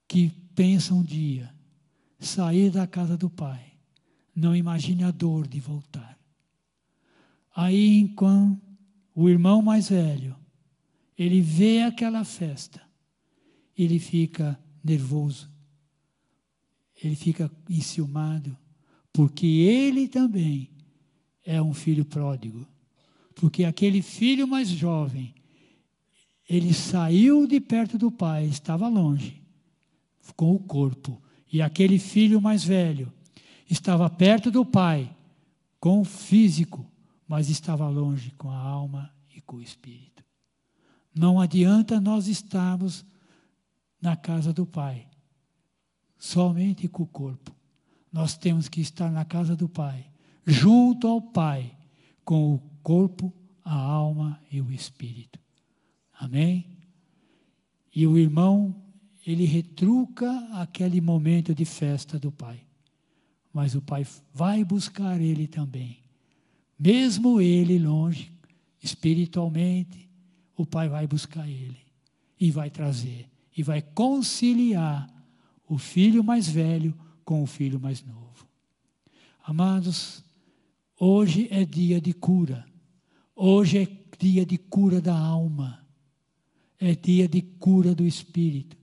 [0.09, 1.55] que pensa um dia
[2.19, 3.73] sair da casa do Pai,
[4.35, 6.19] não imagine a dor de voltar.
[7.55, 8.61] Aí, enquanto
[9.15, 10.37] o irmão mais velho,
[11.17, 12.83] ele vê aquela festa,
[13.77, 15.51] ele fica nervoso,
[17.03, 18.57] ele fica enciumado,
[19.13, 20.71] porque ele também
[21.45, 22.67] é um filho pródigo.
[23.37, 25.35] Porque aquele filho mais jovem
[26.49, 29.43] ele saiu de perto do pai, estava longe,
[30.37, 31.21] com o corpo.
[31.53, 33.13] E aquele filho mais velho
[33.69, 35.15] estava perto do pai,
[35.79, 36.91] com o físico,
[37.29, 40.25] mas estava longe com a alma e com o espírito.
[41.15, 43.05] Não adianta nós estarmos
[44.01, 45.07] na casa do pai,
[46.19, 47.55] somente com o corpo.
[48.13, 50.07] Nós temos que estar na casa do pai,
[50.47, 51.77] junto ao pai,
[52.25, 55.41] com o corpo, a alma e o espírito.
[56.13, 56.79] Amém?
[57.93, 58.81] E o irmão,
[59.27, 62.61] ele retruca aquele momento de festa do pai.
[63.53, 65.99] Mas o pai vai buscar ele também.
[66.79, 68.31] Mesmo ele longe,
[68.81, 70.09] espiritualmente,
[70.57, 71.81] o pai vai buscar ele
[72.39, 75.13] e vai trazer e vai conciliar
[75.69, 78.47] o filho mais velho com o filho mais novo.
[79.43, 80.23] Amados,
[81.01, 82.65] hoje é dia de cura.
[83.39, 85.87] Hoje é dia de cura da alma.
[86.81, 88.79] É dia de cura do espírito.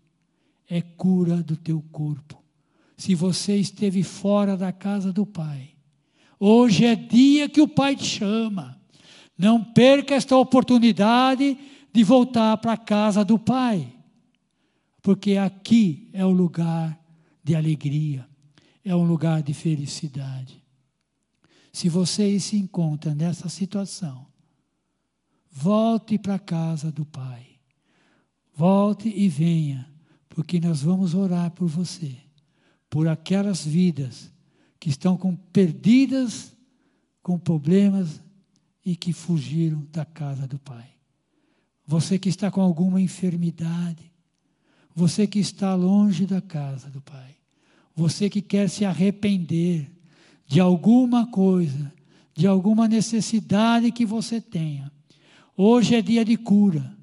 [0.69, 2.41] É cura do teu corpo.
[2.95, 5.71] Se você esteve fora da casa do Pai,
[6.39, 8.79] hoje é dia que o Pai te chama.
[9.35, 11.57] Não perca esta oportunidade
[11.91, 13.91] de voltar para a casa do Pai,
[15.01, 16.99] porque aqui é o lugar
[17.43, 18.27] de alegria,
[18.85, 20.63] é um lugar de felicidade.
[21.71, 24.27] Se você se encontra nessa situação,
[25.53, 27.45] volte para a casa do Pai.
[28.55, 29.87] Volte e venha,
[30.27, 32.17] porque nós vamos orar por você,
[32.89, 34.31] por aquelas vidas
[34.79, 36.55] que estão com, perdidas
[37.21, 38.21] com problemas
[38.83, 40.89] e que fugiram da casa do Pai.
[41.85, 44.11] Você que está com alguma enfermidade,
[44.95, 47.35] você que está longe da casa do Pai,
[47.95, 49.91] você que quer se arrepender
[50.47, 51.93] de alguma coisa,
[52.33, 54.91] de alguma necessidade que você tenha.
[55.55, 56.95] Hoje é dia de cura.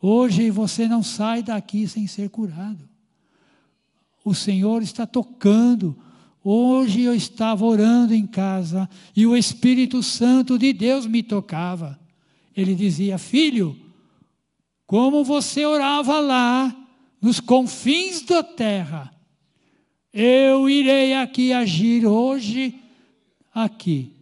[0.00, 2.88] Hoje você não sai daqui sem ser curado.
[4.24, 5.96] O Senhor está tocando.
[6.42, 11.98] Hoje eu estava orando em casa e o Espírito Santo de Deus me tocava.
[12.54, 13.76] Ele dizia: Filho,
[14.86, 16.74] como você orava lá,
[17.20, 19.10] nos confins da terra,
[20.12, 22.78] eu irei aqui agir hoje,
[23.52, 24.12] aqui,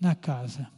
[0.00, 0.71] na casa.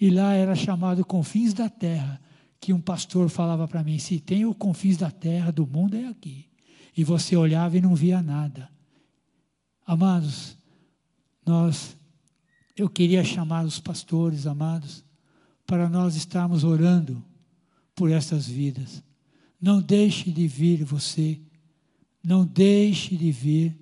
[0.00, 2.20] E lá era chamado confins da terra,
[2.60, 6.06] que um pastor falava para mim: se tem o confins da terra, do mundo é
[6.06, 6.46] aqui.
[6.96, 8.70] E você olhava e não via nada.
[9.86, 10.56] Amados,
[11.44, 11.96] nós,
[12.76, 15.04] eu queria chamar os pastores, amados,
[15.66, 17.22] para nós estarmos orando
[17.94, 19.02] por essas vidas.
[19.60, 21.40] Não deixe de vir você,
[22.22, 23.76] não deixe de vir.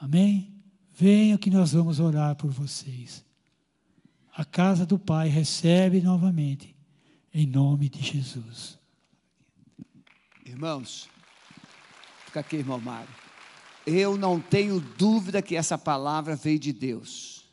[0.00, 0.52] Amém?
[0.92, 3.23] Venha que nós vamos orar por vocês.
[4.36, 6.74] A casa do Pai recebe novamente,
[7.32, 8.76] em nome de Jesus.
[10.44, 11.08] Irmãos,
[12.26, 13.14] fica aqui, irmão Mário.
[13.86, 17.48] Eu não tenho dúvida que essa palavra veio de Deus,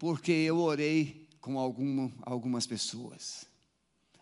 [0.00, 3.46] porque eu orei com alguma, algumas pessoas.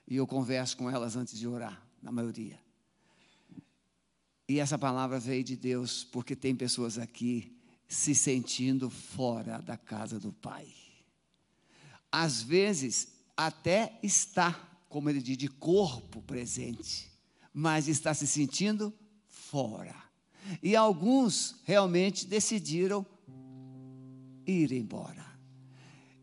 [0.07, 2.61] E eu converso com elas antes de orar, na maioria.
[4.47, 7.57] E essa palavra veio de Deus porque tem pessoas aqui
[7.89, 10.86] se sentindo fora da casa do Pai.
[12.17, 14.53] Às vezes, até está,
[14.89, 17.13] como ele diz, de corpo presente,
[17.53, 18.95] mas está se sentindo
[19.29, 19.95] fora.
[20.63, 23.05] E alguns realmente decidiram
[24.47, 25.27] ir embora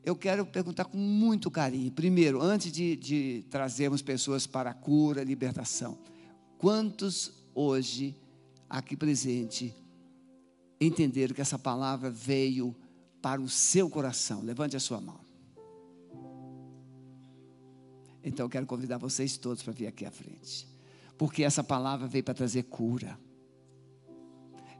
[0.04, 1.92] eu quero perguntar com muito carinho.
[1.92, 5.98] Primeiro, antes de, de trazermos pessoas para a cura, libertação,
[6.58, 8.16] quantos hoje,
[8.70, 9.74] aqui presente,
[10.80, 12.76] entenderam que essa palavra veio
[13.22, 14.42] para o seu coração?
[14.42, 15.23] Levante a sua mão.
[18.24, 20.68] Então eu quero convidar vocês todos para vir aqui à frente.
[21.18, 23.20] Porque essa palavra veio para trazer cura.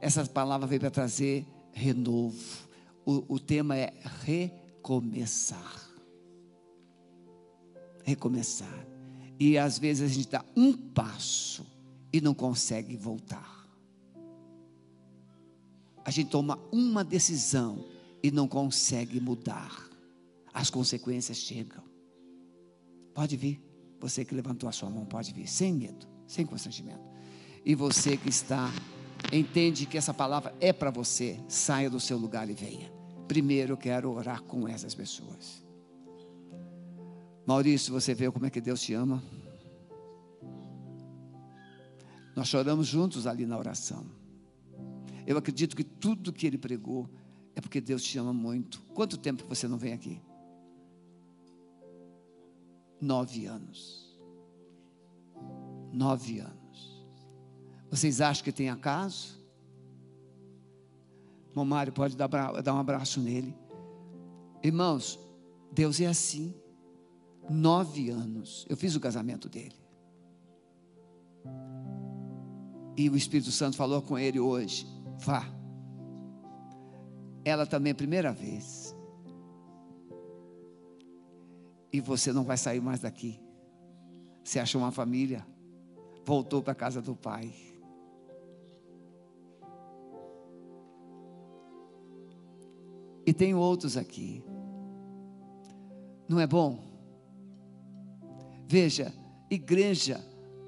[0.00, 2.68] Essa palavra veio para trazer renovo.
[3.04, 3.92] O, o tema é
[4.24, 5.90] recomeçar.
[8.02, 8.86] Recomeçar.
[9.38, 11.66] E às vezes a gente dá um passo
[12.12, 13.66] e não consegue voltar.
[16.04, 17.84] A gente toma uma decisão
[18.22, 19.88] e não consegue mudar.
[20.52, 21.93] As consequências chegam.
[23.14, 23.62] Pode vir.
[24.00, 27.08] Você que levantou a sua mão, pode vir, sem medo, sem constrangimento.
[27.64, 28.70] E você que está,
[29.32, 32.92] entende que essa palavra é para você, saia do seu lugar e venha.
[33.26, 35.64] Primeiro eu quero orar com essas pessoas.
[37.46, 39.22] Maurício, você vê como é que Deus te ama?
[42.36, 44.04] Nós choramos juntos ali na oração.
[45.26, 47.08] Eu acredito que tudo que ele pregou
[47.54, 48.82] é porque Deus te ama muito.
[48.92, 50.20] Quanto tempo você não vem aqui?
[53.04, 54.18] Nove anos.
[55.92, 57.06] Nove anos.
[57.90, 59.38] Vocês acham que tem acaso?
[61.50, 62.28] Irmão Mário, pode dar,
[62.62, 63.54] dar um abraço nele.
[64.62, 65.20] Irmãos,
[65.70, 66.54] Deus é assim.
[67.50, 68.64] Nove anos.
[68.70, 69.76] Eu fiz o casamento dele.
[72.96, 74.86] E o Espírito Santo falou com ele hoje:
[75.18, 75.44] vá.
[77.44, 78.93] Ela também primeira vez.
[81.94, 83.38] E você não vai sair mais daqui.
[84.42, 85.46] Você achou uma família,
[86.26, 87.54] voltou para a casa do pai.
[93.24, 94.42] E tem outros aqui.
[96.28, 96.82] Não é bom?
[98.66, 99.14] Veja,
[99.48, 100.20] igreja,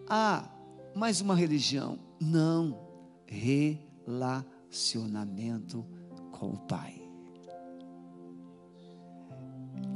[0.09, 0.49] ah,
[0.95, 1.99] mais uma religião.
[2.21, 2.79] Não,
[3.27, 5.85] relacionamento
[6.31, 7.03] com o Pai.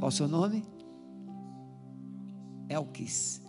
[0.01, 0.80] Qual o seu nome?
[2.71, 3.43] Elkis.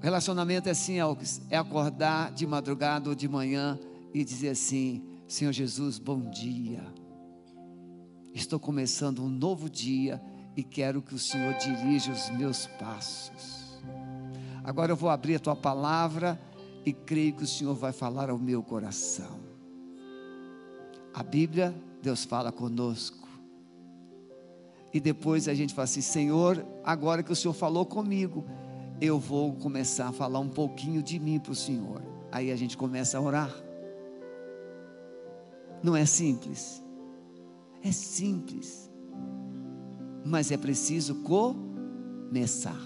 [0.00, 3.78] Relacionamento é assim, Elkis, é acordar de madrugada ou de manhã
[4.14, 6.82] e dizer assim: Senhor Jesus, bom dia.
[8.32, 10.22] Estou começando um novo dia
[10.56, 13.80] e quero que o Senhor dirija os meus passos.
[14.62, 16.40] Agora eu vou abrir a tua palavra
[16.84, 19.40] e creio que o Senhor vai falar ao meu coração.
[21.12, 23.25] A Bíblia, Deus fala conosco.
[24.96, 28.46] E depois a gente fala assim: Senhor, agora que o Senhor falou comigo,
[28.98, 32.02] eu vou começar a falar um pouquinho de mim para o Senhor.
[32.32, 33.54] Aí a gente começa a orar.
[35.82, 36.82] Não é simples.
[37.84, 38.90] É simples.
[40.24, 42.80] Mas é preciso começar.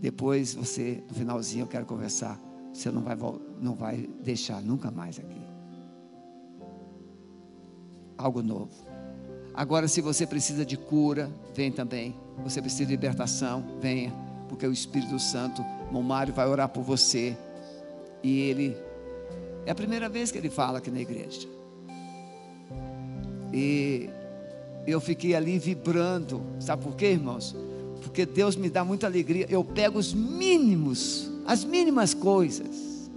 [0.00, 2.40] Depois você, no finalzinho, eu quero conversar.
[2.72, 3.16] Você não vai,
[3.60, 5.42] não vai deixar nunca mais aqui.
[8.16, 8.89] Algo novo.
[9.60, 12.16] Agora, se você precisa de cura, vem também.
[12.42, 14.10] Você precisa de libertação, venha.
[14.48, 17.36] Porque o Espírito Santo, Mário, vai orar por você.
[18.22, 18.74] E ele.
[19.66, 21.46] É a primeira vez que ele fala aqui na igreja.
[23.52, 24.08] E
[24.86, 26.42] eu fiquei ali vibrando.
[26.58, 27.54] Sabe por quê, irmãos?
[28.00, 29.44] Porque Deus me dá muita alegria.
[29.50, 33.10] Eu pego os mínimos, as mínimas coisas.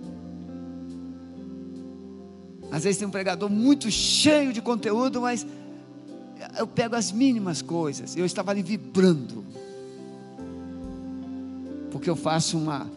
[2.69, 5.47] Às vezes tem um pregador muito cheio de conteúdo, mas
[6.57, 8.15] eu pego as mínimas coisas.
[8.15, 9.43] Eu estava ali vibrando.
[11.91, 12.89] Porque eu faço uma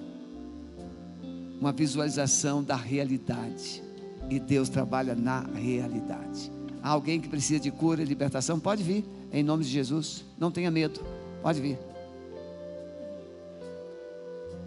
[1.60, 3.82] uma visualização da realidade.
[4.28, 6.50] E Deus trabalha na realidade.
[6.82, 8.60] Há alguém que precisa de cura e libertação?
[8.60, 10.24] Pode vir, em nome de Jesus.
[10.38, 11.00] Não tenha medo.
[11.42, 11.78] Pode vir.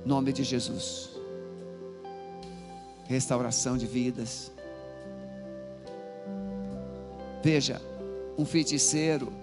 [0.05, 1.09] Nome de Jesus.
[3.05, 4.51] Restauração de vidas.
[7.43, 7.81] Veja,
[8.39, 9.33] um feiticeiro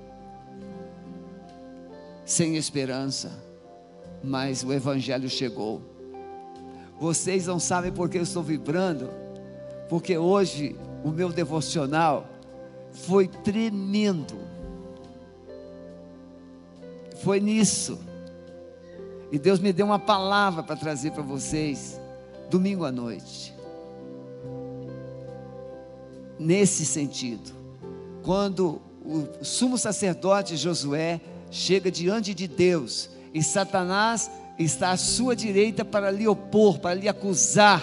[2.24, 3.30] sem esperança,
[4.24, 5.82] mas o Evangelho chegou.
[6.98, 9.10] Vocês não sabem por que eu estou vibrando,
[9.86, 10.74] porque hoje
[11.04, 12.26] o meu devocional
[12.90, 14.38] foi tremendo.
[17.22, 17.98] Foi nisso.
[19.30, 22.00] E Deus me deu uma palavra para trazer para vocês
[22.48, 23.54] domingo à noite.
[26.38, 27.55] Nesse sentido,
[28.26, 35.84] quando o sumo sacerdote Josué chega diante de Deus e Satanás está à sua direita
[35.84, 37.80] para lhe opor, para lhe acusar.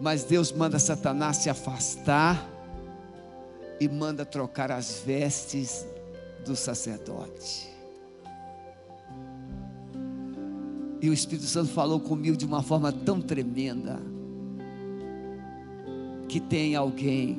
[0.00, 2.48] Mas Deus manda Satanás se afastar
[3.78, 5.86] e manda trocar as vestes
[6.46, 7.68] do sacerdote.
[11.02, 14.00] E o Espírito Santo falou comigo de uma forma tão tremenda
[16.28, 17.38] que tem alguém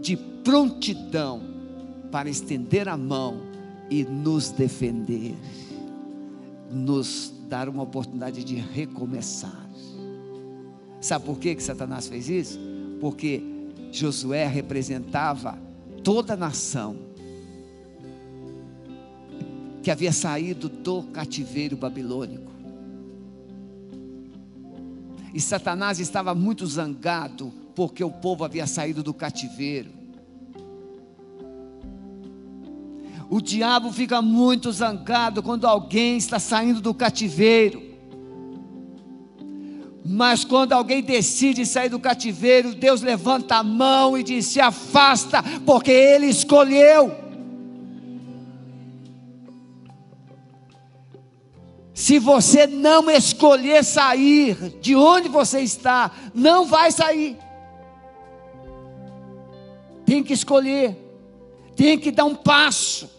[0.00, 1.40] de prontidão
[2.10, 3.42] para estender a mão
[3.90, 5.34] e nos defender,
[6.70, 9.68] nos dar uma oportunidade de recomeçar.
[11.00, 12.58] Sabe por que, que Satanás fez isso?
[13.00, 13.42] Porque
[13.92, 15.58] Josué representava
[16.02, 16.96] toda a nação
[19.82, 22.52] que havia saído do cativeiro babilônico.
[25.32, 29.97] E Satanás estava muito zangado porque o povo havia saído do cativeiro.
[33.30, 37.82] O diabo fica muito zangado quando alguém está saindo do cativeiro.
[40.04, 45.42] Mas quando alguém decide sair do cativeiro, Deus levanta a mão e diz: se afasta,
[45.66, 47.14] porque Ele escolheu.
[51.92, 57.36] Se você não escolher sair de onde você está, não vai sair
[60.08, 60.96] tem que escolher,
[61.76, 63.10] tem que dar um passo.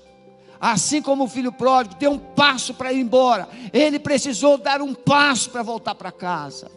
[0.60, 4.93] Assim como o filho pródigo deu um passo para ir embora, ele precisou dar um
[4.93, 6.70] passo para voltar para casa.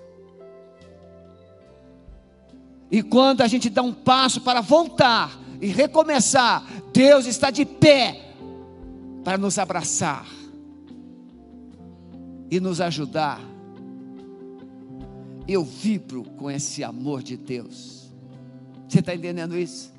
[2.91, 8.35] E quando a gente dá um passo para voltar e recomeçar, Deus está de pé
[9.25, 10.27] para nos abraçar
[12.51, 13.41] e nos ajudar.
[15.49, 18.13] Eu vibro com esse amor de Deus.
[18.87, 19.91] Você está entendendo isso?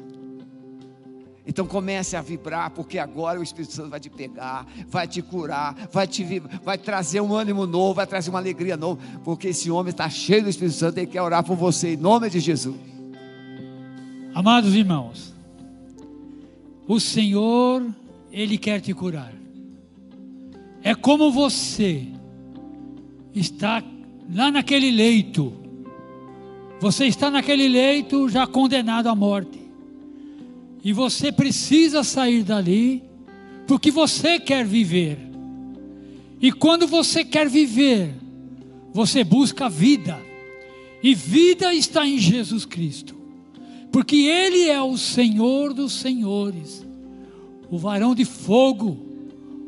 [1.46, 5.76] Então comece a vibrar, porque agora o Espírito Santo vai te pegar, vai te curar,
[5.92, 6.24] vai te
[6.64, 10.44] vai trazer um ânimo novo, vai trazer uma alegria nova, porque esse homem está cheio
[10.44, 12.78] do Espírito Santo e quer orar por você em nome de Jesus.
[14.34, 15.34] Amados irmãos,
[16.88, 17.86] o Senhor,
[18.32, 19.34] Ele quer te curar.
[20.82, 22.08] É como você
[23.36, 23.84] está
[24.34, 25.54] lá naquele leito,
[26.80, 29.63] você está naquele leito já condenado à morte.
[30.84, 33.02] E você precisa sair dali,
[33.66, 35.18] porque você quer viver.
[36.42, 38.14] E quando você quer viver,
[38.92, 40.20] você busca vida.
[41.02, 43.16] E vida está em Jesus Cristo.
[43.92, 46.86] Porque Ele é o Senhor dos Senhores,
[47.70, 48.98] o varão de fogo,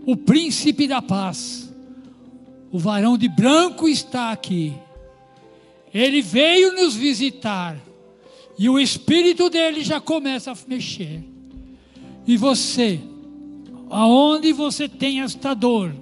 [0.05, 1.74] o príncipe da paz,
[2.72, 4.74] o varão de branco está aqui.
[5.93, 7.78] Ele veio nos visitar
[8.58, 11.24] e o espírito dele já começa a mexer.
[12.26, 12.99] E você,
[13.89, 15.93] aonde você tem esta dor,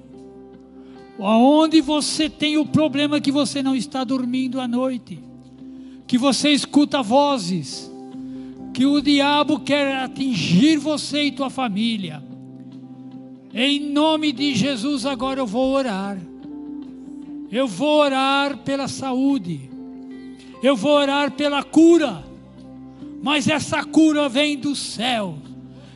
[1.19, 5.19] aonde você tem o problema que você não está dormindo à noite,
[6.07, 7.91] que você escuta vozes,
[8.73, 12.23] que o diabo quer atingir você e tua família.
[13.53, 16.17] Em nome de Jesus, agora eu vou orar.
[17.51, 19.69] Eu vou orar pela saúde.
[20.63, 22.32] Eu vou orar pela cura.
[23.23, 25.37] Mas essa cura vem do céu.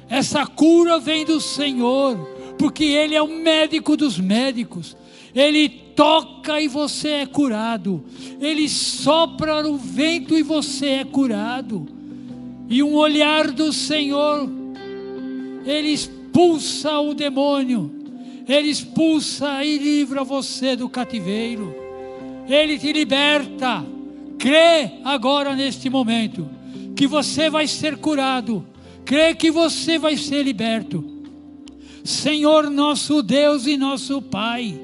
[0.08, 2.18] Essa cura vem do Senhor,
[2.58, 4.96] porque Ele é o médico dos médicos.
[5.36, 8.02] Ele toca e você é curado.
[8.40, 11.86] Ele sopra o vento e você é curado.
[12.70, 14.50] E um olhar do Senhor,
[15.66, 17.92] Ele expulsa o demônio.
[18.48, 21.76] Ele expulsa e livra você do cativeiro.
[22.48, 23.86] Ele te liberta.
[24.40, 26.56] Crê agora neste momento
[26.98, 28.66] que você vai ser curado.
[29.06, 31.06] Crê que você vai ser liberto.
[32.04, 34.78] Senhor nosso Deus e nosso Pai.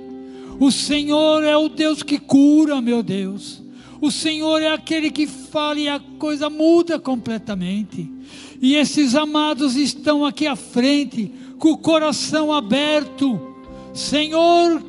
[0.59, 3.63] O Senhor é o Deus que cura, meu Deus.
[3.99, 8.09] O Senhor é aquele que fala e a coisa muda completamente.
[8.61, 13.55] E esses amados estão aqui à frente, com o coração aberto.
[13.93, 14.83] Senhor,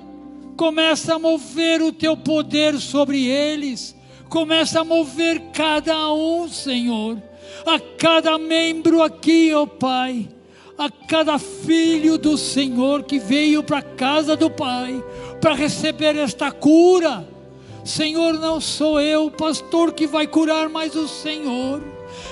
[0.57, 3.97] começa a mover o teu poder sobre eles.
[4.29, 7.23] Começa a mover cada um, Senhor.
[7.67, 10.29] A cada membro aqui, ó oh Pai
[10.77, 15.03] a cada filho do Senhor que veio para a casa do Pai
[15.41, 17.27] para receber esta cura.
[17.85, 21.83] Senhor, não sou eu, pastor, que vai curar, mas o Senhor.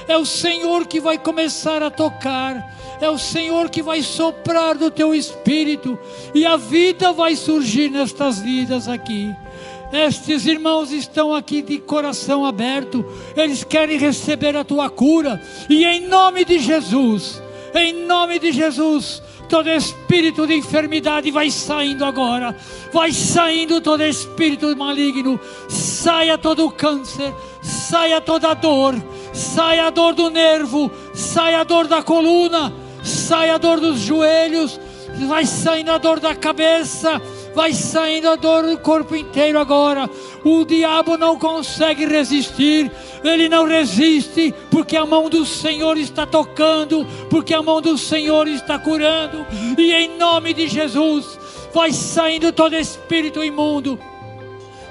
[0.09, 2.78] É o Senhor que vai começar a tocar.
[3.03, 5.98] É o Senhor que vai soprar do teu espírito.
[6.34, 9.34] E a vida vai surgir nestas vidas aqui.
[9.92, 13.05] Estes irmãos estão aqui de coração aberto.
[13.36, 15.42] Eles querem receber a tua cura.
[15.68, 17.42] E em nome de Jesus
[17.74, 19.22] em nome de Jesus.
[19.48, 22.57] Todo espírito de enfermidade vai saindo agora,
[22.90, 25.38] vai saindo todo espírito maligno,
[25.68, 28.94] saia todo o câncer, saia toda dor,
[29.34, 32.72] saia a dor do nervo, saia a dor da coluna,
[33.03, 34.78] saia a dor dos joelhos,
[35.26, 37.20] vai saindo a dor da cabeça,
[37.55, 40.09] vai saindo a dor do corpo inteiro agora.
[40.44, 42.90] O diabo não consegue resistir,
[43.22, 48.48] ele não resiste, porque a mão do Senhor está tocando, porque a mão do Senhor
[48.48, 49.46] está curando,
[49.78, 51.38] e em nome de Jesus,
[51.72, 53.98] vai saindo todo espírito imundo,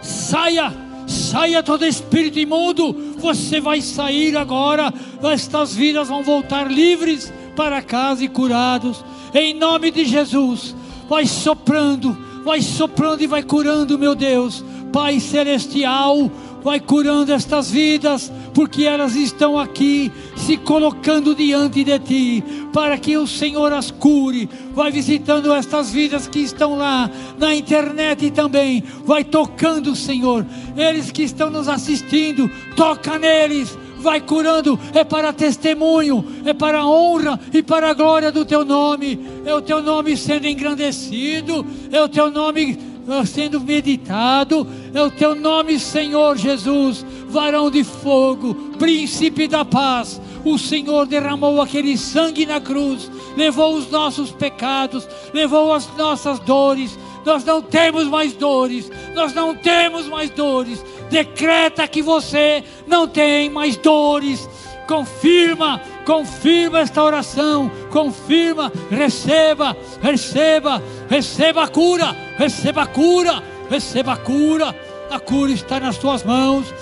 [0.02, 0.74] saia,
[1.08, 4.94] saia todo espírito imundo, você vai sair agora,
[5.24, 10.76] estas vidas vão voltar livres para casa e curados, em nome de Jesus,
[11.08, 16.30] vai soprando, vai soprando e vai curando, meu Deus, Pai Celestial,
[16.64, 22.44] vai curando estas vidas, porque elas estão aqui se colocando diante de ti,
[22.74, 24.50] para que o Senhor as cure.
[24.74, 30.46] Vai visitando estas vidas que estão lá na internet também, vai tocando, Senhor.
[30.76, 33.78] Eles que estão nos assistindo, toca neles.
[34.02, 38.66] Vai curando, é para testemunho, é para a honra e para a glória do teu
[38.66, 42.80] nome, é o teu nome sendo engrandecido, é o teu nome
[43.26, 50.22] sendo meditado, é o teu nome, Senhor Jesus, varão de fogo, príncipe da paz.
[50.44, 56.98] O Senhor derramou aquele sangue na cruz, levou os nossos pecados, levou as nossas dores.
[57.24, 60.84] Nós não temos mais dores, nós não temos mais dores.
[61.12, 64.50] Decreta que você não tem mais dores.
[64.88, 74.18] Confirma, confirma esta oração, confirma, receba, receba, receba a cura, receba a cura, receba a
[74.18, 74.76] cura,
[75.10, 76.74] a cura está nas tuas mãos,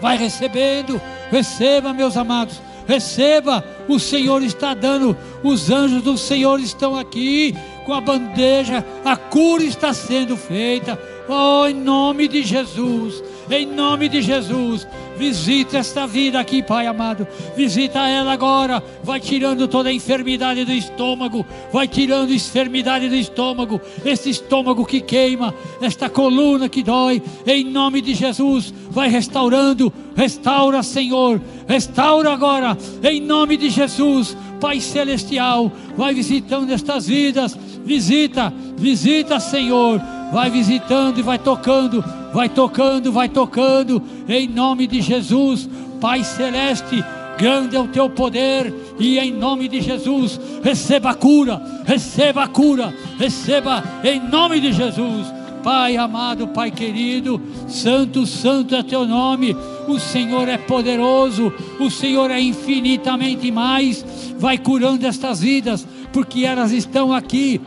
[0.00, 1.00] vai recebendo,
[1.30, 7.92] receba, meus amados, receba, o Senhor está dando, os anjos do Senhor estão aqui com
[7.92, 14.22] a bandeja, a cura está sendo feita, oh, em nome de Jesus, em nome de
[14.22, 14.86] Jesus,
[15.16, 17.26] Visita esta vida aqui, Pai amado.
[17.56, 18.82] Visita ela agora.
[19.02, 21.46] Vai tirando toda a enfermidade do estômago.
[21.72, 23.80] Vai tirando a enfermidade do estômago.
[24.04, 25.54] Esse estômago que queima.
[25.80, 27.22] Esta coluna que dói.
[27.46, 28.74] Em nome de Jesus.
[28.90, 29.92] Vai restaurando.
[30.16, 31.40] Restaura, Senhor.
[31.68, 32.76] Restaura agora.
[33.02, 34.36] Em nome de Jesus.
[34.60, 35.70] Pai Celestial.
[35.96, 37.56] Vai visitando estas vidas.
[37.84, 40.00] Visita, visita, Senhor.
[40.34, 42.04] Vai visitando e vai tocando
[42.34, 45.70] vai tocando, vai tocando, em nome de Jesus,
[46.00, 47.02] Pai Celeste,
[47.38, 52.48] grande é o teu poder, e em nome de Jesus, receba a cura, receba a
[52.48, 55.32] cura, receba em nome de Jesus.
[55.62, 59.56] Pai amado, Pai querido, Santo, Santo é teu nome.
[59.88, 64.04] O Senhor é poderoso, o Senhor é infinitamente mais.
[64.38, 67.60] Vai curando estas vidas, porque elas estão aqui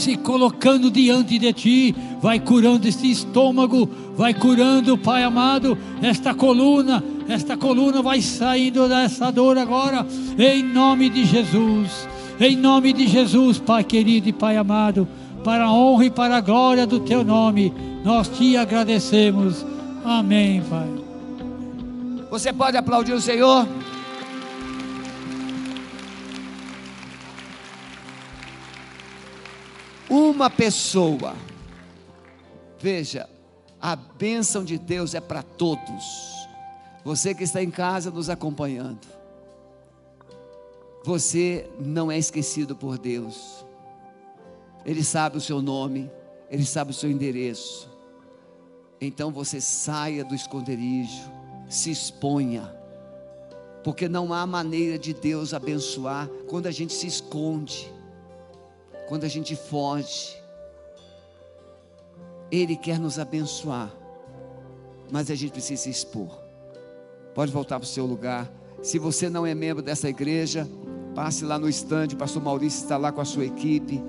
[0.00, 7.04] se colocando diante de ti, vai curando este estômago, vai curando, Pai amado, esta coluna,
[7.28, 10.06] esta coluna vai saindo dessa dor agora,
[10.38, 12.08] em nome de Jesus,
[12.40, 15.06] em nome de Jesus, Pai querido e Pai amado,
[15.44, 17.72] para a honra e para a glória do Teu nome,
[18.02, 19.66] nós te agradecemos.
[20.02, 20.88] Amém, Pai.
[22.30, 23.66] Você pode aplaudir o Senhor?
[30.10, 31.36] Uma pessoa,
[32.80, 33.30] veja,
[33.80, 36.04] a bênção de Deus é para todos.
[37.04, 39.06] Você que está em casa nos acompanhando,
[41.04, 43.64] você não é esquecido por Deus.
[44.84, 46.10] Ele sabe o seu nome,
[46.50, 47.88] ele sabe o seu endereço.
[49.00, 51.30] Então você saia do esconderijo,
[51.68, 52.68] se exponha,
[53.84, 57.90] porque não há maneira de Deus abençoar quando a gente se esconde,
[59.10, 60.36] quando a gente foge.
[62.48, 63.92] Ele quer nos abençoar,
[65.10, 66.30] mas a gente precisa se expor.
[67.34, 68.48] Pode voltar para o seu lugar.
[68.80, 70.68] Se você não é membro dessa igreja,
[71.12, 74.00] passe lá no estande, o pastor Maurício está lá com a sua equipe.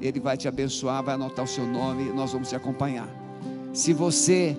[0.00, 3.08] Ele vai te abençoar, vai anotar o seu nome e nós vamos te acompanhar.
[3.72, 4.56] Se você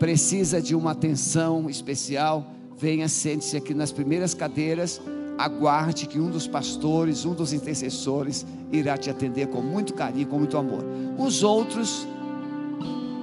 [0.00, 2.44] precisa de uma atenção especial,
[2.76, 5.00] venha, sente-se aqui nas primeiras cadeiras.
[5.44, 10.38] Aguarde que um dos pastores, um dos intercessores, irá te atender com muito carinho, com
[10.38, 10.84] muito amor.
[11.18, 12.06] Os outros,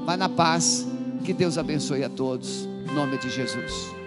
[0.06, 0.86] vai na paz.
[1.24, 2.68] Que Deus abençoe a todos.
[2.90, 3.99] Em nome de Jesus.